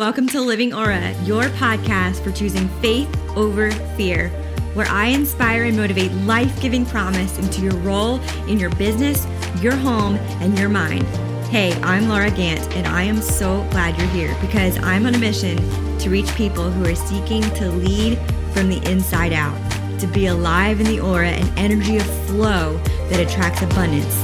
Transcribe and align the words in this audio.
Welcome 0.00 0.28
to 0.28 0.40
Living 0.40 0.72
Aura, 0.72 1.10
your 1.24 1.42
podcast 1.58 2.22
for 2.22 2.30
choosing 2.30 2.68
faith 2.80 3.08
over 3.36 3.72
fear, 3.96 4.28
where 4.74 4.86
I 4.86 5.06
inspire 5.06 5.64
and 5.64 5.76
motivate 5.76 6.12
life 6.12 6.62
giving 6.62 6.86
promise 6.86 7.36
into 7.36 7.62
your 7.62 7.74
role 7.78 8.20
in 8.46 8.60
your 8.60 8.70
business, 8.76 9.26
your 9.60 9.74
home, 9.74 10.14
and 10.40 10.56
your 10.56 10.68
mind. 10.68 11.02
Hey, 11.48 11.72
I'm 11.82 12.08
Laura 12.08 12.30
Gant, 12.30 12.60
and 12.76 12.86
I 12.86 13.02
am 13.02 13.20
so 13.20 13.66
glad 13.72 13.98
you're 13.98 14.06
here 14.10 14.36
because 14.40 14.78
I'm 14.84 15.04
on 15.04 15.16
a 15.16 15.18
mission 15.18 15.56
to 15.98 16.10
reach 16.10 16.32
people 16.36 16.70
who 16.70 16.88
are 16.88 16.94
seeking 16.94 17.42
to 17.56 17.68
lead 17.68 18.18
from 18.52 18.68
the 18.68 18.80
inside 18.88 19.32
out, 19.32 19.58
to 19.98 20.06
be 20.06 20.26
alive 20.26 20.78
in 20.78 20.86
the 20.86 21.00
aura 21.00 21.30
and 21.30 21.58
energy 21.58 21.96
of 21.96 22.26
flow 22.28 22.76
that 23.08 23.18
attracts 23.18 23.62
abundance 23.62 24.14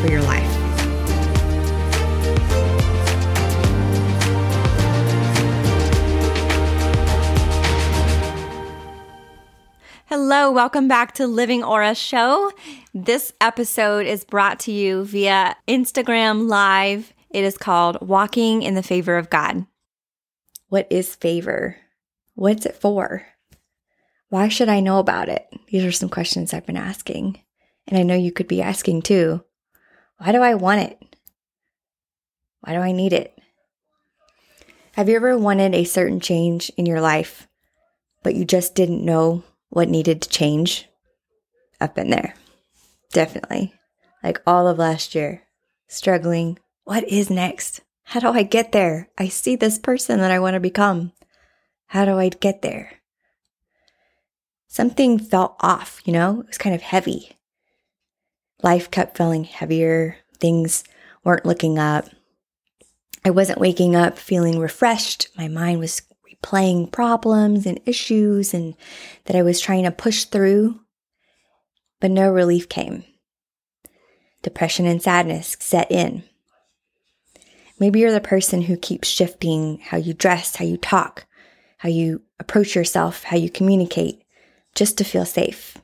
for 0.00 0.06
your 0.06 0.22
life. 0.22 0.63
Hello, 10.26 10.50
welcome 10.50 10.88
back 10.88 11.12
to 11.12 11.26
Living 11.26 11.62
Aura 11.62 11.94
Show. 11.94 12.50
This 12.94 13.34
episode 13.42 14.06
is 14.06 14.24
brought 14.24 14.58
to 14.60 14.72
you 14.72 15.04
via 15.04 15.54
Instagram 15.68 16.48
Live. 16.48 17.12
It 17.28 17.44
is 17.44 17.58
called 17.58 18.00
Walking 18.00 18.62
in 18.62 18.74
the 18.74 18.82
Favor 18.82 19.18
of 19.18 19.28
God. 19.28 19.66
What 20.70 20.86
is 20.88 21.14
favor? 21.14 21.76
What's 22.36 22.64
it 22.64 22.74
for? 22.74 23.26
Why 24.30 24.48
should 24.48 24.70
I 24.70 24.80
know 24.80 24.98
about 24.98 25.28
it? 25.28 25.46
These 25.68 25.84
are 25.84 25.92
some 25.92 26.08
questions 26.08 26.54
I've 26.54 26.64
been 26.64 26.78
asking. 26.78 27.42
And 27.86 27.98
I 27.98 28.02
know 28.02 28.16
you 28.16 28.32
could 28.32 28.48
be 28.48 28.62
asking 28.62 29.02
too. 29.02 29.44
Why 30.16 30.32
do 30.32 30.40
I 30.40 30.54
want 30.54 30.80
it? 30.80 31.16
Why 32.60 32.72
do 32.72 32.78
I 32.78 32.92
need 32.92 33.12
it? 33.12 33.38
Have 34.92 35.10
you 35.10 35.16
ever 35.16 35.36
wanted 35.36 35.74
a 35.74 35.84
certain 35.84 36.18
change 36.18 36.72
in 36.78 36.86
your 36.86 37.02
life, 37.02 37.46
but 38.22 38.34
you 38.34 38.46
just 38.46 38.74
didn't 38.74 39.04
know 39.04 39.44
what 39.74 39.88
needed 39.88 40.22
to 40.22 40.28
change. 40.28 40.88
I've 41.80 41.94
been 41.94 42.10
there. 42.10 42.34
Definitely. 43.12 43.74
Like 44.22 44.40
all 44.46 44.68
of 44.68 44.78
last 44.78 45.16
year, 45.16 45.42
struggling. 45.88 46.58
What 46.84 47.02
is 47.08 47.28
next? 47.28 47.80
How 48.04 48.20
do 48.20 48.28
I 48.28 48.44
get 48.44 48.70
there? 48.70 49.08
I 49.18 49.26
see 49.26 49.56
this 49.56 49.78
person 49.78 50.20
that 50.20 50.30
I 50.30 50.38
want 50.38 50.54
to 50.54 50.60
become. 50.60 51.12
How 51.88 52.04
do 52.04 52.18
I 52.18 52.28
get 52.28 52.62
there? 52.62 52.92
Something 54.68 55.18
felt 55.18 55.56
off, 55.60 56.00
you 56.04 56.12
know? 56.12 56.40
It 56.40 56.46
was 56.46 56.58
kind 56.58 56.74
of 56.74 56.82
heavy. 56.82 57.36
Life 58.62 58.92
kept 58.92 59.16
feeling 59.16 59.42
heavier. 59.42 60.18
Things 60.38 60.84
weren't 61.24 61.46
looking 61.46 61.80
up. 61.80 62.08
I 63.24 63.30
wasn't 63.30 63.60
waking 63.60 63.96
up 63.96 64.18
feeling 64.18 64.60
refreshed. 64.60 65.28
My 65.36 65.48
mind 65.48 65.80
was 65.80 66.02
playing 66.44 66.86
problems 66.86 67.64
and 67.64 67.80
issues 67.86 68.52
and 68.52 68.76
that 69.24 69.34
I 69.34 69.40
was 69.40 69.62
trying 69.62 69.84
to 69.84 69.90
push 69.90 70.24
through, 70.24 70.78
but 72.02 72.10
no 72.10 72.30
relief 72.30 72.68
came. 72.68 73.02
Depression 74.42 74.84
and 74.84 75.00
sadness 75.00 75.56
set 75.58 75.90
in. 75.90 76.22
Maybe 77.80 78.00
you're 78.00 78.12
the 78.12 78.20
person 78.20 78.60
who 78.60 78.76
keeps 78.76 79.08
shifting 79.08 79.78
how 79.78 79.96
you 79.96 80.12
dress, 80.12 80.56
how 80.56 80.66
you 80.66 80.76
talk, 80.76 81.24
how 81.78 81.88
you 81.88 82.20
approach 82.38 82.76
yourself, 82.76 83.24
how 83.24 83.38
you 83.38 83.48
communicate, 83.48 84.22
just 84.74 84.98
to 84.98 85.04
feel 85.04 85.24
safe, 85.24 85.78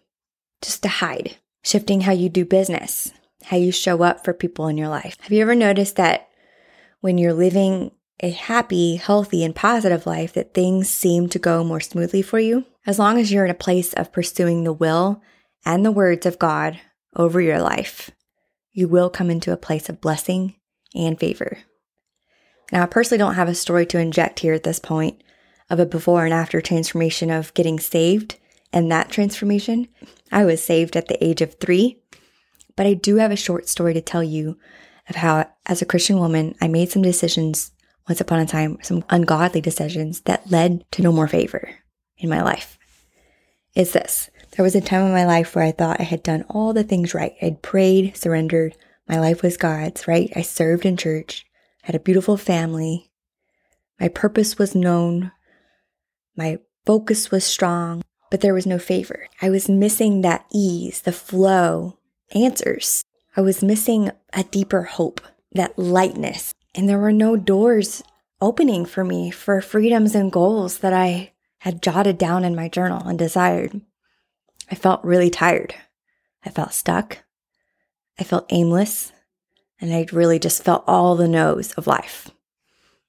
just 0.60 0.82
to 0.82 0.88
hide, 0.90 1.36
shifting 1.62 2.02
how 2.02 2.12
you 2.12 2.28
do 2.28 2.44
business, 2.44 3.10
how 3.44 3.56
you 3.56 3.72
show 3.72 4.02
up 4.02 4.26
for 4.26 4.34
people 4.34 4.68
in 4.68 4.76
your 4.76 4.88
life. 4.88 5.16
Have 5.22 5.32
you 5.32 5.40
ever 5.40 5.54
noticed 5.54 5.96
that 5.96 6.28
when 7.00 7.16
you're 7.16 7.32
living 7.32 7.92
a 8.22 8.30
happy, 8.30 8.96
healthy, 8.96 9.42
and 9.44 9.54
positive 9.54 10.06
life 10.06 10.32
that 10.34 10.54
things 10.54 10.88
seem 10.88 11.28
to 11.28 11.38
go 11.38 11.64
more 11.64 11.80
smoothly 11.80 12.22
for 12.22 12.38
you. 12.38 12.64
As 12.86 12.98
long 12.98 13.18
as 13.18 13.32
you're 13.32 13.44
in 13.44 13.50
a 13.50 13.54
place 13.54 13.92
of 13.94 14.12
pursuing 14.12 14.64
the 14.64 14.72
will 14.72 15.22
and 15.64 15.84
the 15.84 15.92
words 15.92 16.26
of 16.26 16.38
God 16.38 16.80
over 17.16 17.40
your 17.40 17.60
life, 17.60 18.10
you 18.72 18.88
will 18.88 19.10
come 19.10 19.30
into 19.30 19.52
a 19.52 19.56
place 19.56 19.88
of 19.88 20.00
blessing 20.00 20.54
and 20.94 21.18
favor. 21.18 21.58
Now, 22.72 22.82
I 22.82 22.86
personally 22.86 23.18
don't 23.18 23.34
have 23.34 23.48
a 23.48 23.54
story 23.54 23.86
to 23.86 23.98
inject 23.98 24.40
here 24.40 24.54
at 24.54 24.62
this 24.62 24.78
point 24.78 25.22
of 25.68 25.80
a 25.80 25.86
before 25.86 26.24
and 26.24 26.34
after 26.34 26.60
transformation 26.60 27.30
of 27.30 27.54
getting 27.54 27.80
saved 27.80 28.36
and 28.72 28.90
that 28.90 29.10
transformation. 29.10 29.88
I 30.30 30.44
was 30.44 30.62
saved 30.62 30.96
at 30.96 31.08
the 31.08 31.22
age 31.24 31.40
of 31.40 31.54
three, 31.54 32.00
but 32.76 32.86
I 32.86 32.94
do 32.94 33.16
have 33.16 33.30
a 33.30 33.36
short 33.36 33.68
story 33.68 33.94
to 33.94 34.00
tell 34.00 34.22
you 34.22 34.58
of 35.08 35.16
how, 35.16 35.48
as 35.66 35.82
a 35.82 35.86
Christian 35.86 36.18
woman, 36.18 36.54
I 36.60 36.68
made 36.68 36.90
some 36.90 37.02
decisions 37.02 37.72
once 38.08 38.20
upon 38.20 38.40
a 38.40 38.46
time 38.46 38.78
some 38.82 39.04
ungodly 39.10 39.60
decisions 39.60 40.20
that 40.22 40.50
led 40.50 40.84
to 40.92 41.02
no 41.02 41.12
more 41.12 41.28
favor 41.28 41.76
in 42.18 42.28
my 42.28 42.42
life. 42.42 42.78
Is 43.74 43.92
this. 43.92 44.30
There 44.56 44.64
was 44.64 44.74
a 44.74 44.80
time 44.80 45.06
in 45.06 45.12
my 45.12 45.26
life 45.26 45.54
where 45.54 45.64
I 45.64 45.70
thought 45.70 46.00
I 46.00 46.04
had 46.04 46.22
done 46.22 46.44
all 46.48 46.72
the 46.72 46.82
things 46.82 47.14
right. 47.14 47.34
I'd 47.40 47.62
prayed, 47.62 48.16
surrendered. 48.16 48.76
My 49.08 49.20
life 49.20 49.42
was 49.42 49.56
God's, 49.56 50.08
right? 50.08 50.30
I 50.34 50.42
served 50.42 50.84
in 50.84 50.96
church, 50.96 51.46
had 51.82 51.94
a 51.94 52.00
beautiful 52.00 52.36
family. 52.36 53.10
My 54.00 54.08
purpose 54.08 54.58
was 54.58 54.74
known. 54.74 55.30
My 56.36 56.58
focus 56.84 57.30
was 57.30 57.44
strong, 57.44 58.02
but 58.30 58.40
there 58.40 58.54
was 58.54 58.66
no 58.66 58.78
favor. 58.78 59.28
I 59.40 59.50
was 59.50 59.68
missing 59.68 60.22
that 60.22 60.46
ease, 60.52 61.02
the 61.02 61.12
flow, 61.12 61.98
answers. 62.34 63.04
I 63.36 63.40
was 63.42 63.62
missing 63.62 64.10
a 64.32 64.42
deeper 64.44 64.82
hope, 64.82 65.20
that 65.52 65.78
lightness, 65.78 66.54
and 66.74 66.88
there 66.88 66.98
were 66.98 67.12
no 67.12 67.36
doors 67.36 68.02
opening 68.40 68.84
for 68.84 69.04
me 69.04 69.30
for 69.30 69.60
freedoms 69.60 70.14
and 70.14 70.32
goals 70.32 70.78
that 70.78 70.92
I 70.92 71.32
had 71.58 71.82
jotted 71.82 72.16
down 72.16 72.44
in 72.44 72.54
my 72.54 72.68
journal 72.68 73.06
and 73.06 73.18
desired. 73.18 73.80
I 74.70 74.74
felt 74.74 75.04
really 75.04 75.30
tired. 75.30 75.74
I 76.44 76.50
felt 76.50 76.72
stuck. 76.72 77.18
I 78.18 78.24
felt 78.24 78.46
aimless. 78.50 79.12
And 79.80 79.92
I 79.92 80.06
really 80.12 80.38
just 80.38 80.62
felt 80.62 80.84
all 80.86 81.16
the 81.16 81.28
no's 81.28 81.72
of 81.72 81.86
life. 81.86 82.30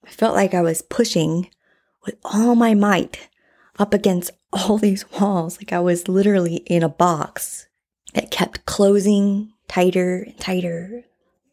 I 0.05 0.09
felt 0.09 0.35
like 0.35 0.53
I 0.53 0.61
was 0.61 0.81
pushing 0.81 1.49
with 2.05 2.15
all 2.23 2.55
my 2.55 2.73
might 2.73 3.29
up 3.77 3.93
against 3.93 4.31
all 4.51 4.77
these 4.77 5.09
walls, 5.11 5.57
like 5.57 5.71
I 5.71 5.79
was 5.79 6.07
literally 6.07 6.57
in 6.57 6.83
a 6.83 6.89
box 6.89 7.67
that 8.13 8.31
kept 8.31 8.65
closing 8.65 9.53
tighter 9.67 10.23
and 10.23 10.37
tighter 10.37 11.05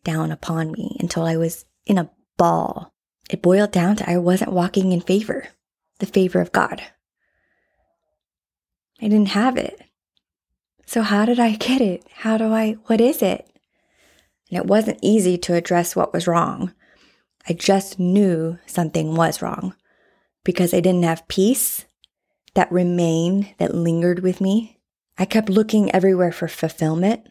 down 0.04 0.32
upon 0.32 0.72
me 0.72 0.96
until 1.00 1.24
I 1.24 1.36
was 1.36 1.64
in 1.88 1.98
a 1.98 2.10
ball. 2.36 2.94
It 3.28 3.42
boiled 3.42 3.72
down 3.72 3.96
to 3.96 4.08
I 4.08 4.18
wasn't 4.18 4.52
walking 4.52 4.92
in 4.92 5.00
favor, 5.00 5.48
the 5.98 6.06
favor 6.06 6.40
of 6.40 6.52
God. 6.52 6.82
I 9.00 9.08
didn't 9.08 9.28
have 9.28 9.56
it. 9.56 9.80
So, 10.86 11.02
how 11.02 11.24
did 11.24 11.38
I 11.40 11.56
get 11.56 11.80
it? 11.80 12.04
How 12.12 12.38
do 12.38 12.52
I, 12.52 12.76
what 12.86 13.00
is 13.00 13.20
it? 13.20 13.50
And 14.50 14.58
it 14.58 14.66
wasn't 14.66 15.00
easy 15.02 15.36
to 15.38 15.54
address 15.54 15.94
what 15.94 16.12
was 16.12 16.26
wrong. 16.26 16.72
I 17.48 17.52
just 17.52 17.98
knew 17.98 18.58
something 18.66 19.14
was 19.14 19.42
wrong 19.42 19.74
because 20.44 20.72
I 20.72 20.80
didn't 20.80 21.04
have 21.04 21.28
peace 21.28 21.84
that 22.54 22.72
remained, 22.72 23.54
that 23.58 23.74
lingered 23.74 24.20
with 24.20 24.40
me. 24.40 24.80
I 25.18 25.24
kept 25.24 25.48
looking 25.48 25.92
everywhere 25.92 26.32
for 26.32 26.48
fulfillment. 26.48 27.28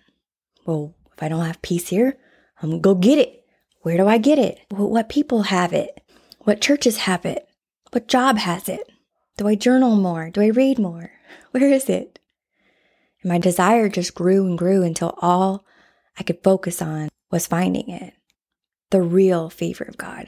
Well, 0.66 0.96
if 1.16 1.24
I 1.24 1.30
don't 1.30 1.46
have 1.46 1.62
peace 1.62 1.88
here, 1.88 2.18
I'm 2.62 2.70
gonna 2.70 2.82
go 2.82 2.96
get 2.96 3.18
it. 3.18 3.47
Where 3.88 3.96
do 3.96 4.06
I 4.06 4.18
get 4.18 4.38
it? 4.38 4.60
What 4.70 5.08
people 5.08 5.44
have 5.44 5.72
it? 5.72 6.04
What 6.40 6.60
churches 6.60 6.98
have 6.98 7.26
it? 7.26 7.48
What 7.94 8.10
job 8.10 8.38
has 8.38 8.68
it? 8.68 8.92
Do 9.38 9.48
I 9.48 9.56
journal 9.56 9.96
more? 9.96 10.30
Do 10.30 10.42
I 10.42 10.48
read 10.48 10.78
more? 10.78 11.10
Where 11.52 11.72
is 11.72 11.88
it? 11.88 12.20
And 13.22 13.32
my 13.32 13.38
desire 13.38 13.88
just 13.88 14.14
grew 14.14 14.46
and 14.46 14.58
grew 14.58 14.84
until 14.84 15.18
all 15.22 15.64
I 16.20 16.24
could 16.24 16.44
focus 16.44 16.82
on 16.82 17.08
was 17.32 17.48
finding 17.48 17.90
it 17.90 18.14
the 18.90 19.02
real 19.02 19.50
favor 19.50 19.86
of 19.86 19.96
God. 19.96 20.28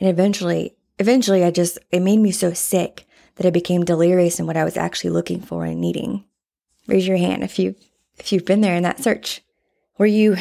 And 0.00 0.10
eventually, 0.10 0.74
eventually, 0.98 1.44
I 1.44 1.52
just, 1.52 1.78
it 1.92 2.00
made 2.00 2.18
me 2.18 2.32
so 2.32 2.54
sick 2.54 3.06
that 3.36 3.46
I 3.46 3.50
became 3.50 3.84
delirious 3.84 4.40
in 4.40 4.48
what 4.48 4.56
I 4.56 4.64
was 4.64 4.76
actually 4.76 5.10
looking 5.10 5.40
for 5.40 5.64
and 5.64 5.80
needing. 5.80 6.24
Raise 6.88 7.06
your 7.06 7.18
hand 7.18 7.44
if 7.44 7.56
you 7.60 7.76
if 8.18 8.32
you've 8.32 8.44
been 8.44 8.62
there 8.62 8.74
in 8.74 8.82
that 8.82 8.98
search. 8.98 9.42
Were 9.96 10.06
you 10.06 10.38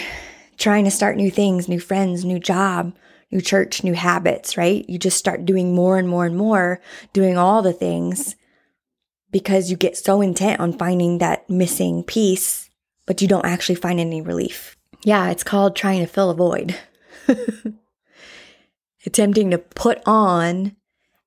trying 0.58 0.86
to 0.86 0.92
start 0.92 1.18
new 1.18 1.32
things, 1.32 1.68
new 1.68 1.80
friends, 1.80 2.26
new 2.26 2.40
job, 2.40 2.96
new 3.32 3.42
church, 3.42 3.84
new 3.84 3.94
habits, 3.94 4.58
right? 4.58 4.88
You 4.90 4.98
just 4.98 5.18
start 5.18 5.46
doing 5.46 5.76
more 5.76 5.98
and 5.98 6.08
more 6.08 6.26
and 6.26 6.38
more, 6.38 6.82
doing 7.14 7.38
all 7.38 7.62
the 7.62 7.74
things 7.74 8.36
because 9.32 9.70
you 9.70 9.76
get 9.76 9.98
so 9.98 10.22
intent 10.22 10.60
on 10.60 10.78
finding 10.78 11.18
that 11.18 11.50
missing 11.50 12.04
piece, 12.04 12.70
but 13.06 13.22
you 13.22 13.28
don't 13.28 13.46
actually 13.46 13.76
find 13.76 14.00
any 14.00 14.22
relief. 14.22 14.78
Yeah, 15.04 15.30
it's 15.30 15.44
called 15.44 15.76
trying 15.76 16.00
to 16.00 16.08
fill 16.08 16.30
a 16.30 16.36
void. 16.36 16.78
Attempting 19.06 19.52
to 19.52 19.58
put 19.58 20.02
on, 20.06 20.76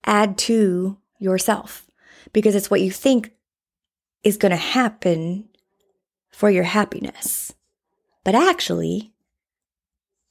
add 0.05 0.39
to 0.39 0.97
yourself 1.19 1.89
because 2.33 2.55
it's 2.55 2.71
what 2.71 2.81
you 2.81 2.91
think 2.91 3.33
is 4.25 4.37
going 4.37 4.51
to 4.51 4.57
happen 4.57 5.49
for 6.31 6.51
your 6.51 6.65
happiness. 6.65 7.55
But 8.25 8.35
actually, 8.35 9.13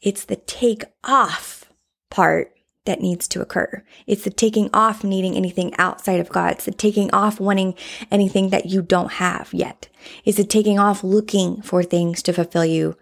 it's 0.01 0.25
the 0.25 0.35
take 0.35 0.83
off 1.03 1.65
part 2.09 2.53
that 2.85 3.01
needs 3.01 3.27
to 3.27 3.41
occur. 3.41 3.83
It's 4.07 4.23
the 4.23 4.29
taking 4.29 4.69
off 4.73 5.03
needing 5.03 5.35
anything 5.35 5.75
outside 5.77 6.19
of 6.19 6.29
God. 6.29 6.53
It's 6.53 6.65
the 6.65 6.71
taking 6.71 7.13
off 7.13 7.39
wanting 7.39 7.75
anything 8.09 8.49
that 8.49 8.67
you 8.67 8.81
don't 8.81 9.13
have 9.13 9.53
yet. 9.53 9.89
It's 10.23 10.37
the 10.37 10.45
taking 10.45 10.79
off 10.79 11.03
looking 11.03 11.61
for 11.61 11.83
things 11.83 12.23
to 12.23 12.33
fulfill 12.33 12.65
you 12.65 12.95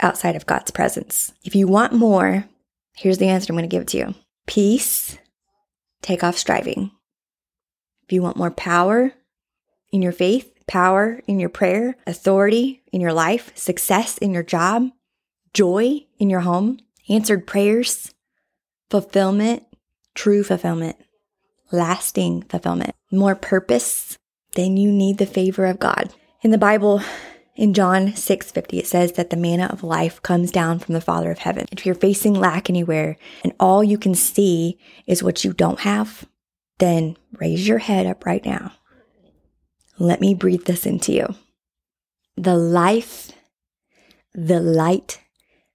outside 0.00 0.36
of 0.36 0.46
God's 0.46 0.70
presence. 0.70 1.32
If 1.44 1.54
you 1.54 1.66
want 1.66 1.94
more, 1.94 2.44
here's 2.94 3.18
the 3.18 3.28
answer 3.28 3.52
I'm 3.52 3.56
going 3.56 3.68
to 3.68 3.74
give 3.74 3.82
it 3.82 3.88
to 3.88 3.98
you 3.98 4.14
peace, 4.46 5.18
take 6.02 6.22
off 6.22 6.36
striving. 6.36 6.90
If 8.04 8.12
you 8.12 8.22
want 8.22 8.36
more 8.36 8.50
power 8.50 9.12
in 9.92 10.02
your 10.02 10.12
faith, 10.12 10.52
power 10.66 11.20
in 11.26 11.40
your 11.40 11.48
prayer, 11.48 11.96
authority 12.06 12.82
in 12.92 13.00
your 13.00 13.12
life, 13.12 13.56
success 13.56 14.18
in 14.18 14.32
your 14.32 14.42
job, 14.42 14.90
joy 15.52 16.06
in 16.18 16.30
your 16.30 16.40
home, 16.40 16.78
answered 17.08 17.46
prayers, 17.46 18.14
fulfillment, 18.88 19.64
true 20.14 20.42
fulfillment, 20.42 20.96
lasting 21.72 22.42
fulfillment, 22.42 22.94
more 23.10 23.34
purpose, 23.34 24.18
then 24.54 24.76
you 24.76 24.90
need 24.90 25.18
the 25.18 25.26
favor 25.26 25.66
of 25.66 25.78
God. 25.78 26.12
In 26.42 26.50
the 26.50 26.58
Bible, 26.58 27.02
in 27.56 27.74
John 27.74 28.12
6:50 28.16 28.78
it 28.78 28.86
says 28.86 29.12
that 29.12 29.30
the 29.30 29.36
manna 29.36 29.66
of 29.66 29.84
life 29.84 30.22
comes 30.22 30.50
down 30.50 30.78
from 30.78 30.94
the 30.94 31.00
Father 31.00 31.30
of 31.30 31.38
heaven. 31.38 31.66
If 31.70 31.84
you're 31.84 31.94
facing 31.94 32.34
lack 32.34 32.70
anywhere 32.70 33.18
and 33.44 33.52
all 33.60 33.84
you 33.84 33.98
can 33.98 34.14
see 34.14 34.78
is 35.06 35.22
what 35.22 35.44
you 35.44 35.52
don't 35.52 35.80
have, 35.80 36.26
then 36.78 37.16
raise 37.32 37.68
your 37.68 37.78
head 37.78 38.06
up 38.06 38.24
right 38.24 38.44
now. 38.44 38.72
Let 39.98 40.20
me 40.20 40.34
breathe 40.34 40.64
this 40.64 40.86
into 40.86 41.12
you. 41.12 41.34
The 42.36 42.56
life, 42.56 43.32
the 44.32 44.60
light, 44.60 45.20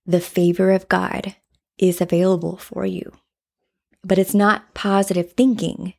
the 0.06 0.22
favor 0.22 0.72
of 0.72 0.90
God 0.90 1.36
is 1.78 2.02
available 2.02 2.58
for 2.58 2.86
you. 2.86 3.12
But 4.04 4.20
it's 4.20 4.36
not 4.36 4.74
positive 4.74 5.34
thinking. 5.34 5.94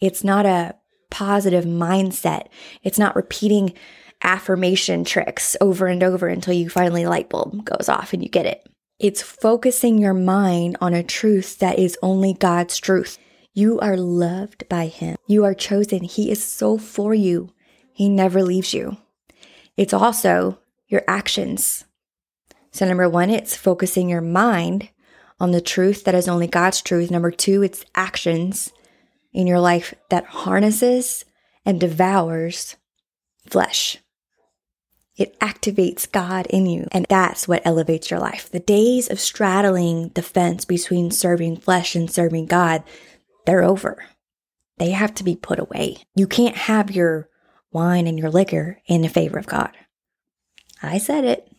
It's 0.00 0.24
not 0.24 0.44
a 0.44 0.74
positive 1.10 1.64
mindset. 1.64 2.48
It's 2.82 2.98
not 2.98 3.16
repeating 3.16 3.74
affirmation 4.22 5.04
tricks 5.04 5.56
over 5.60 5.86
and 5.86 6.02
over 6.02 6.26
until 6.26 6.54
you 6.54 6.68
finally 6.68 7.06
light 7.06 7.28
bulb 7.28 7.64
goes 7.64 7.88
off 7.88 8.12
and 8.12 8.22
you 8.22 8.28
get 8.28 8.46
it. 8.46 8.66
It's 8.98 9.22
focusing 9.22 9.98
your 9.98 10.14
mind 10.14 10.76
on 10.80 10.94
a 10.94 11.02
truth 11.02 11.58
that 11.58 11.78
is 11.78 11.98
only 12.02 12.32
God's 12.32 12.78
truth. 12.78 13.18
You 13.52 13.78
are 13.80 13.96
loved 13.96 14.68
by 14.68 14.86
Him. 14.86 15.16
You 15.26 15.44
are 15.44 15.54
chosen. 15.54 16.02
He 16.02 16.30
is 16.30 16.44
so 16.44 16.78
for 16.78 17.14
you. 17.14 17.50
He 17.92 18.08
never 18.08 18.42
leaves 18.42 18.74
you. 18.74 18.96
It's 19.76 19.92
also 19.92 20.58
your 20.88 21.02
actions. 21.06 21.84
So, 22.74 22.84
number 22.84 23.08
one, 23.08 23.30
it's 23.30 23.56
focusing 23.56 24.08
your 24.08 24.20
mind 24.20 24.88
on 25.38 25.52
the 25.52 25.60
truth 25.60 26.02
that 26.04 26.14
is 26.16 26.26
only 26.26 26.48
God's 26.48 26.82
truth. 26.82 27.08
Number 27.08 27.30
two, 27.30 27.62
it's 27.62 27.84
actions 27.94 28.72
in 29.32 29.46
your 29.46 29.60
life 29.60 29.94
that 30.10 30.24
harnesses 30.24 31.24
and 31.64 31.78
devours 31.78 32.74
flesh. 33.48 33.98
It 35.16 35.38
activates 35.38 36.10
God 36.10 36.48
in 36.50 36.66
you, 36.66 36.88
and 36.90 37.06
that's 37.08 37.46
what 37.46 37.64
elevates 37.64 38.10
your 38.10 38.18
life. 38.18 38.50
The 38.50 38.58
days 38.58 39.08
of 39.08 39.20
straddling 39.20 40.08
the 40.16 40.22
fence 40.22 40.64
between 40.64 41.12
serving 41.12 41.58
flesh 41.58 41.94
and 41.94 42.10
serving 42.10 42.46
God, 42.46 42.82
they're 43.46 43.62
over. 43.62 44.04
They 44.78 44.90
have 44.90 45.14
to 45.14 45.24
be 45.24 45.36
put 45.36 45.60
away. 45.60 45.98
You 46.16 46.26
can't 46.26 46.56
have 46.56 46.90
your 46.90 47.28
wine 47.70 48.08
and 48.08 48.18
your 48.18 48.30
liquor 48.30 48.80
in 48.88 49.02
the 49.02 49.08
favor 49.08 49.38
of 49.38 49.46
God. 49.46 49.70
I 50.82 50.98
said 50.98 51.24
it. 51.24 51.53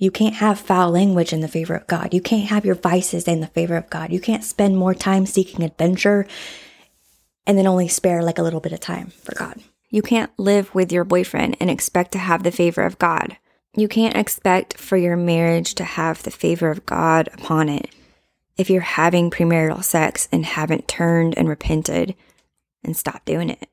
You 0.00 0.10
can't 0.10 0.36
have 0.36 0.58
foul 0.58 0.90
language 0.90 1.30
in 1.34 1.40
the 1.40 1.46
favor 1.46 1.74
of 1.74 1.86
God. 1.86 2.14
You 2.14 2.22
can't 2.22 2.48
have 2.48 2.64
your 2.64 2.74
vices 2.74 3.28
in 3.28 3.40
the 3.40 3.48
favor 3.48 3.76
of 3.76 3.90
God. 3.90 4.10
You 4.10 4.18
can't 4.18 4.42
spend 4.42 4.78
more 4.78 4.94
time 4.94 5.26
seeking 5.26 5.62
adventure 5.62 6.26
and 7.46 7.58
then 7.58 7.66
only 7.66 7.86
spare 7.86 8.22
like 8.22 8.38
a 8.38 8.42
little 8.42 8.60
bit 8.60 8.72
of 8.72 8.80
time 8.80 9.08
for 9.08 9.34
God. 9.34 9.60
You 9.90 10.00
can't 10.00 10.30
live 10.38 10.74
with 10.74 10.90
your 10.90 11.04
boyfriend 11.04 11.58
and 11.60 11.68
expect 11.68 12.12
to 12.12 12.18
have 12.18 12.44
the 12.44 12.50
favor 12.50 12.80
of 12.80 12.98
God. 12.98 13.36
You 13.76 13.88
can't 13.88 14.16
expect 14.16 14.78
for 14.78 14.96
your 14.96 15.18
marriage 15.18 15.74
to 15.74 15.84
have 15.84 16.22
the 16.22 16.30
favor 16.30 16.70
of 16.70 16.86
God 16.86 17.28
upon 17.34 17.68
it 17.68 17.90
if 18.56 18.70
you're 18.70 18.80
having 18.80 19.30
premarital 19.30 19.84
sex 19.84 20.30
and 20.32 20.46
haven't 20.46 20.88
turned 20.88 21.36
and 21.36 21.46
repented 21.46 22.14
and 22.82 22.96
stopped 22.96 23.26
doing 23.26 23.50
it. 23.50 23.68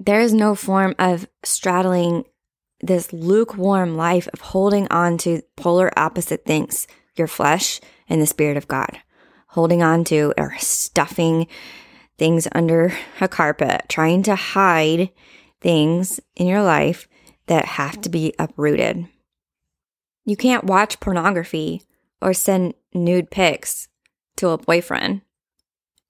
There 0.00 0.20
is 0.20 0.34
no 0.34 0.56
form 0.56 0.96
of 0.98 1.28
straddling 1.44 2.24
this 2.82 3.12
lukewarm 3.12 3.96
life 3.96 4.28
of 4.32 4.40
holding 4.40 4.88
on 4.90 5.16
to 5.18 5.42
polar 5.56 5.90
opposite 5.96 6.44
things, 6.44 6.86
your 7.16 7.28
flesh 7.28 7.80
and 8.08 8.20
the 8.20 8.26
spirit 8.26 8.56
of 8.56 8.68
God, 8.68 8.98
holding 9.48 9.82
on 9.82 10.04
to 10.04 10.34
or 10.36 10.54
stuffing 10.58 11.46
things 12.18 12.48
under 12.52 12.92
a 13.20 13.28
carpet, 13.28 13.86
trying 13.88 14.22
to 14.24 14.34
hide 14.34 15.10
things 15.60 16.20
in 16.36 16.46
your 16.46 16.62
life 16.62 17.08
that 17.46 17.64
have 17.64 18.00
to 18.00 18.08
be 18.08 18.34
uprooted. 18.38 19.06
You 20.24 20.36
can't 20.36 20.64
watch 20.64 21.00
pornography 21.00 21.82
or 22.20 22.32
send 22.32 22.74
nude 22.94 23.30
pics 23.30 23.88
to 24.36 24.50
a 24.50 24.58
boyfriend 24.58 25.22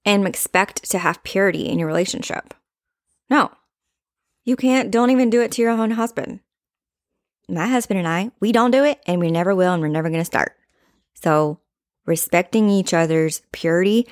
and 0.05 0.27
expect 0.27 0.89
to 0.91 0.99
have 0.99 1.23
purity 1.23 1.67
in 1.67 1.79
your 1.79 1.87
relationship. 1.87 2.53
No. 3.29 3.51
You 4.43 4.55
can't, 4.55 4.91
don't 4.91 5.09
even 5.09 5.29
do 5.29 5.41
it 5.41 5.51
to 5.53 5.61
your 5.61 5.71
own 5.71 5.91
husband. 5.91 6.41
My 7.49 7.67
husband 7.67 7.99
and 7.99 8.07
I, 8.07 8.31
we 8.39 8.51
don't 8.51 8.71
do 8.71 8.83
it 8.83 9.01
and 9.05 9.19
we 9.19 9.31
never 9.31 9.53
will 9.53 9.73
and 9.73 9.81
we're 9.81 9.89
never 9.89 10.09
going 10.09 10.21
to 10.21 10.25
start. 10.25 10.55
So, 11.13 11.59
respecting 12.05 12.69
each 12.69 12.93
other's 12.93 13.41
purity, 13.51 14.07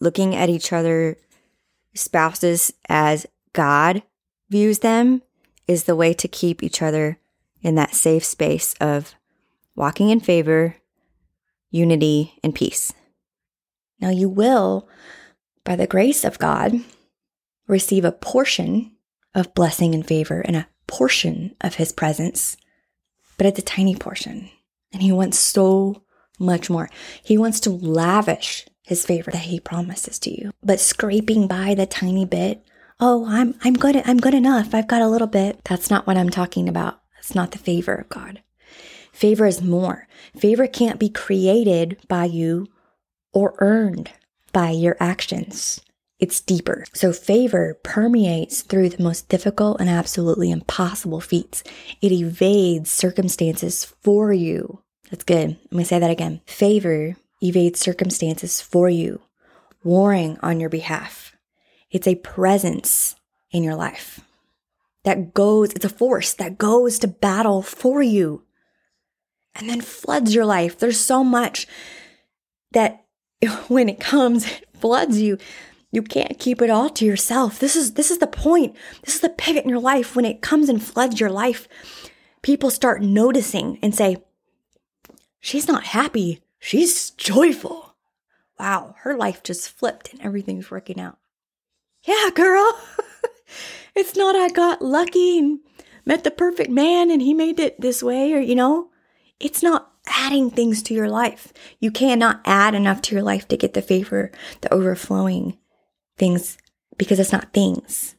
looking 0.00 0.34
at 0.34 0.48
each 0.48 0.72
other 0.72 1.16
spouses 1.94 2.72
as 2.88 3.26
God 3.52 4.02
views 4.48 4.80
them 4.80 5.22
is 5.66 5.84
the 5.84 5.96
way 5.96 6.12
to 6.14 6.28
keep 6.28 6.62
each 6.62 6.82
other 6.82 7.18
in 7.62 7.74
that 7.74 7.94
safe 7.94 8.24
space 8.24 8.74
of 8.80 9.14
walking 9.74 10.10
in 10.10 10.20
favor, 10.20 10.76
unity, 11.70 12.38
and 12.42 12.54
peace. 12.54 12.92
Now, 14.00 14.10
you 14.10 14.28
will, 14.28 14.88
by 15.64 15.76
the 15.76 15.86
grace 15.86 16.22
of 16.24 16.38
God, 16.38 16.80
receive 17.66 18.04
a 18.04 18.12
portion 18.12 18.92
of 19.34 19.54
blessing 19.54 19.94
and 19.94 20.06
favor 20.06 20.40
and 20.40 20.56
a 20.56 20.68
portion 20.86 21.54
of 21.60 21.76
His 21.76 21.92
presence, 21.92 22.56
but 23.38 23.46
it's 23.46 23.58
a 23.58 23.62
tiny 23.62 23.94
portion. 23.94 24.50
And 24.92 25.02
He 25.02 25.12
wants 25.12 25.38
so 25.38 26.02
much 26.38 26.70
more. 26.70 26.88
He 27.22 27.38
wants 27.38 27.60
to 27.60 27.70
lavish 27.70 28.66
His 28.82 29.04
favor 29.04 29.30
that 29.30 29.42
He 29.42 29.60
promises 29.60 30.18
to 30.20 30.30
you. 30.30 30.50
But 30.62 30.80
scraping 30.80 31.46
by 31.46 31.74
the 31.74 31.86
tiny 31.86 32.24
bit 32.24 32.62
oh, 33.00 33.26
I'm 33.28 33.54
I'm 33.62 33.74
good 33.74 34.02
I'm 34.04 34.18
good 34.18 34.34
enough. 34.34 34.74
I've 34.74 34.88
got 34.88 35.02
a 35.02 35.08
little 35.08 35.26
bit. 35.26 35.60
That's 35.64 35.90
not 35.90 36.06
what 36.06 36.16
I'm 36.16 36.30
talking 36.30 36.68
about. 36.68 37.00
It's 37.18 37.34
not 37.34 37.52
the 37.52 37.58
favor 37.58 37.94
of 37.94 38.08
God. 38.08 38.42
Favor 39.12 39.46
is 39.46 39.62
more. 39.62 40.06
Favor 40.36 40.66
can't 40.66 41.00
be 41.00 41.08
created 41.08 41.98
by 42.08 42.26
you 42.26 42.66
or 43.32 43.54
earned 43.58 44.12
by 44.52 44.70
your 44.70 44.96
actions. 45.00 45.80
It's 46.18 46.40
deeper. 46.40 46.84
So 46.94 47.12
favor 47.12 47.78
permeates 47.82 48.62
through 48.62 48.88
the 48.88 49.02
most 49.02 49.28
difficult 49.28 49.80
and 49.80 49.90
absolutely 49.90 50.50
impossible 50.50 51.20
feats. 51.20 51.62
It 52.00 52.10
evades 52.10 52.90
circumstances 52.90 53.84
for 53.84 54.32
you. 54.32 54.82
That's 55.10 55.24
good. 55.24 55.58
Let 55.70 55.72
me 55.72 55.84
say 55.84 55.98
that 55.98 56.10
again. 56.10 56.40
Favor 56.46 57.16
evades 57.42 57.80
circumstances 57.80 58.60
for 58.60 58.88
you, 58.88 59.20
warring 59.84 60.38
on 60.42 60.58
your 60.58 60.70
behalf. 60.70 61.36
It's 61.90 62.06
a 62.06 62.14
presence 62.16 63.14
in 63.50 63.62
your 63.62 63.74
life 63.74 64.20
that 65.04 65.34
goes, 65.34 65.72
it's 65.72 65.84
a 65.84 65.90
force 65.90 66.34
that 66.34 66.58
goes 66.58 66.98
to 66.98 67.08
battle 67.08 67.62
for 67.62 68.02
you 68.02 68.42
and 69.54 69.68
then 69.68 69.80
floods 69.80 70.34
your 70.34 70.44
life. 70.44 70.78
There's 70.78 71.00
so 71.00 71.22
much 71.22 71.66
that 72.72 73.04
when 73.68 73.88
it 73.88 74.00
comes, 74.00 74.50
it 74.50 74.66
floods 74.80 75.20
you. 75.20 75.38
You 75.92 76.02
can't 76.02 76.38
keep 76.38 76.60
it 76.60 76.70
all 76.70 76.90
to 76.90 77.04
yourself. 77.04 77.58
This 77.58 77.76
is 77.76 77.94
this 77.94 78.10
is 78.10 78.18
the 78.18 78.26
point. 78.26 78.76
This 79.04 79.14
is 79.14 79.20
the 79.20 79.28
pivot 79.28 79.64
in 79.64 79.70
your 79.70 79.80
life 79.80 80.14
when 80.14 80.24
it 80.24 80.42
comes 80.42 80.68
and 80.68 80.82
floods 80.82 81.20
your 81.20 81.30
life. 81.30 81.68
People 82.42 82.70
start 82.70 83.02
noticing 83.02 83.78
and 83.82 83.94
say, 83.94 84.18
"She's 85.40 85.68
not 85.68 85.84
happy. 85.84 86.42
She's 86.58 87.10
joyful." 87.10 87.94
Wow, 88.58 88.94
her 89.00 89.16
life 89.16 89.42
just 89.42 89.70
flipped 89.70 90.12
and 90.12 90.20
everything's 90.22 90.70
working 90.70 90.98
out 90.98 91.18
yeah, 92.06 92.30
girl. 92.34 92.78
it's 93.94 94.16
not 94.16 94.36
I 94.36 94.48
got 94.48 94.80
lucky 94.80 95.38
and 95.38 95.60
met 96.04 96.24
the 96.24 96.30
perfect 96.30 96.70
man 96.70 97.10
and 97.10 97.20
he 97.20 97.34
made 97.34 97.60
it 97.60 97.80
this 97.80 98.02
way, 98.02 98.32
or, 98.32 98.40
you 98.40 98.54
know, 98.54 98.90
it's 99.40 99.62
not 99.62 99.92
adding 100.06 100.50
things 100.50 100.82
to 100.84 100.94
your 100.94 101.08
life. 101.08 101.52
You 101.80 101.90
cannot 101.90 102.40
add 102.44 102.74
enough 102.74 103.02
to 103.02 103.14
your 103.14 103.24
life 103.24 103.48
to 103.48 103.56
get 103.56 103.74
the 103.74 103.82
favor, 103.82 104.30
the 104.60 104.72
overflowing 104.72 105.58
things, 106.18 106.58
because 106.96 107.18
it's 107.20 107.32
not 107.32 107.52
things. 107.52 108.14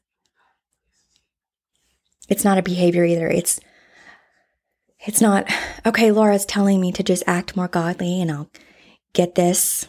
It's 2.30 2.44
not 2.44 2.58
a 2.58 2.64
behavior 2.64 3.06
either. 3.06 3.28
It's, 3.28 3.60
it's 5.00 5.22
not, 5.22 5.50
okay, 5.86 6.12
Laura's 6.12 6.46
telling 6.46 6.82
me 6.82 6.92
to 6.92 7.04
just 7.04 7.24
act 7.26 7.56
more 7.56 7.68
godly 7.68 8.22
and 8.22 8.32
I'll 8.32 8.50
get 9.14 9.36
this 9.36 9.88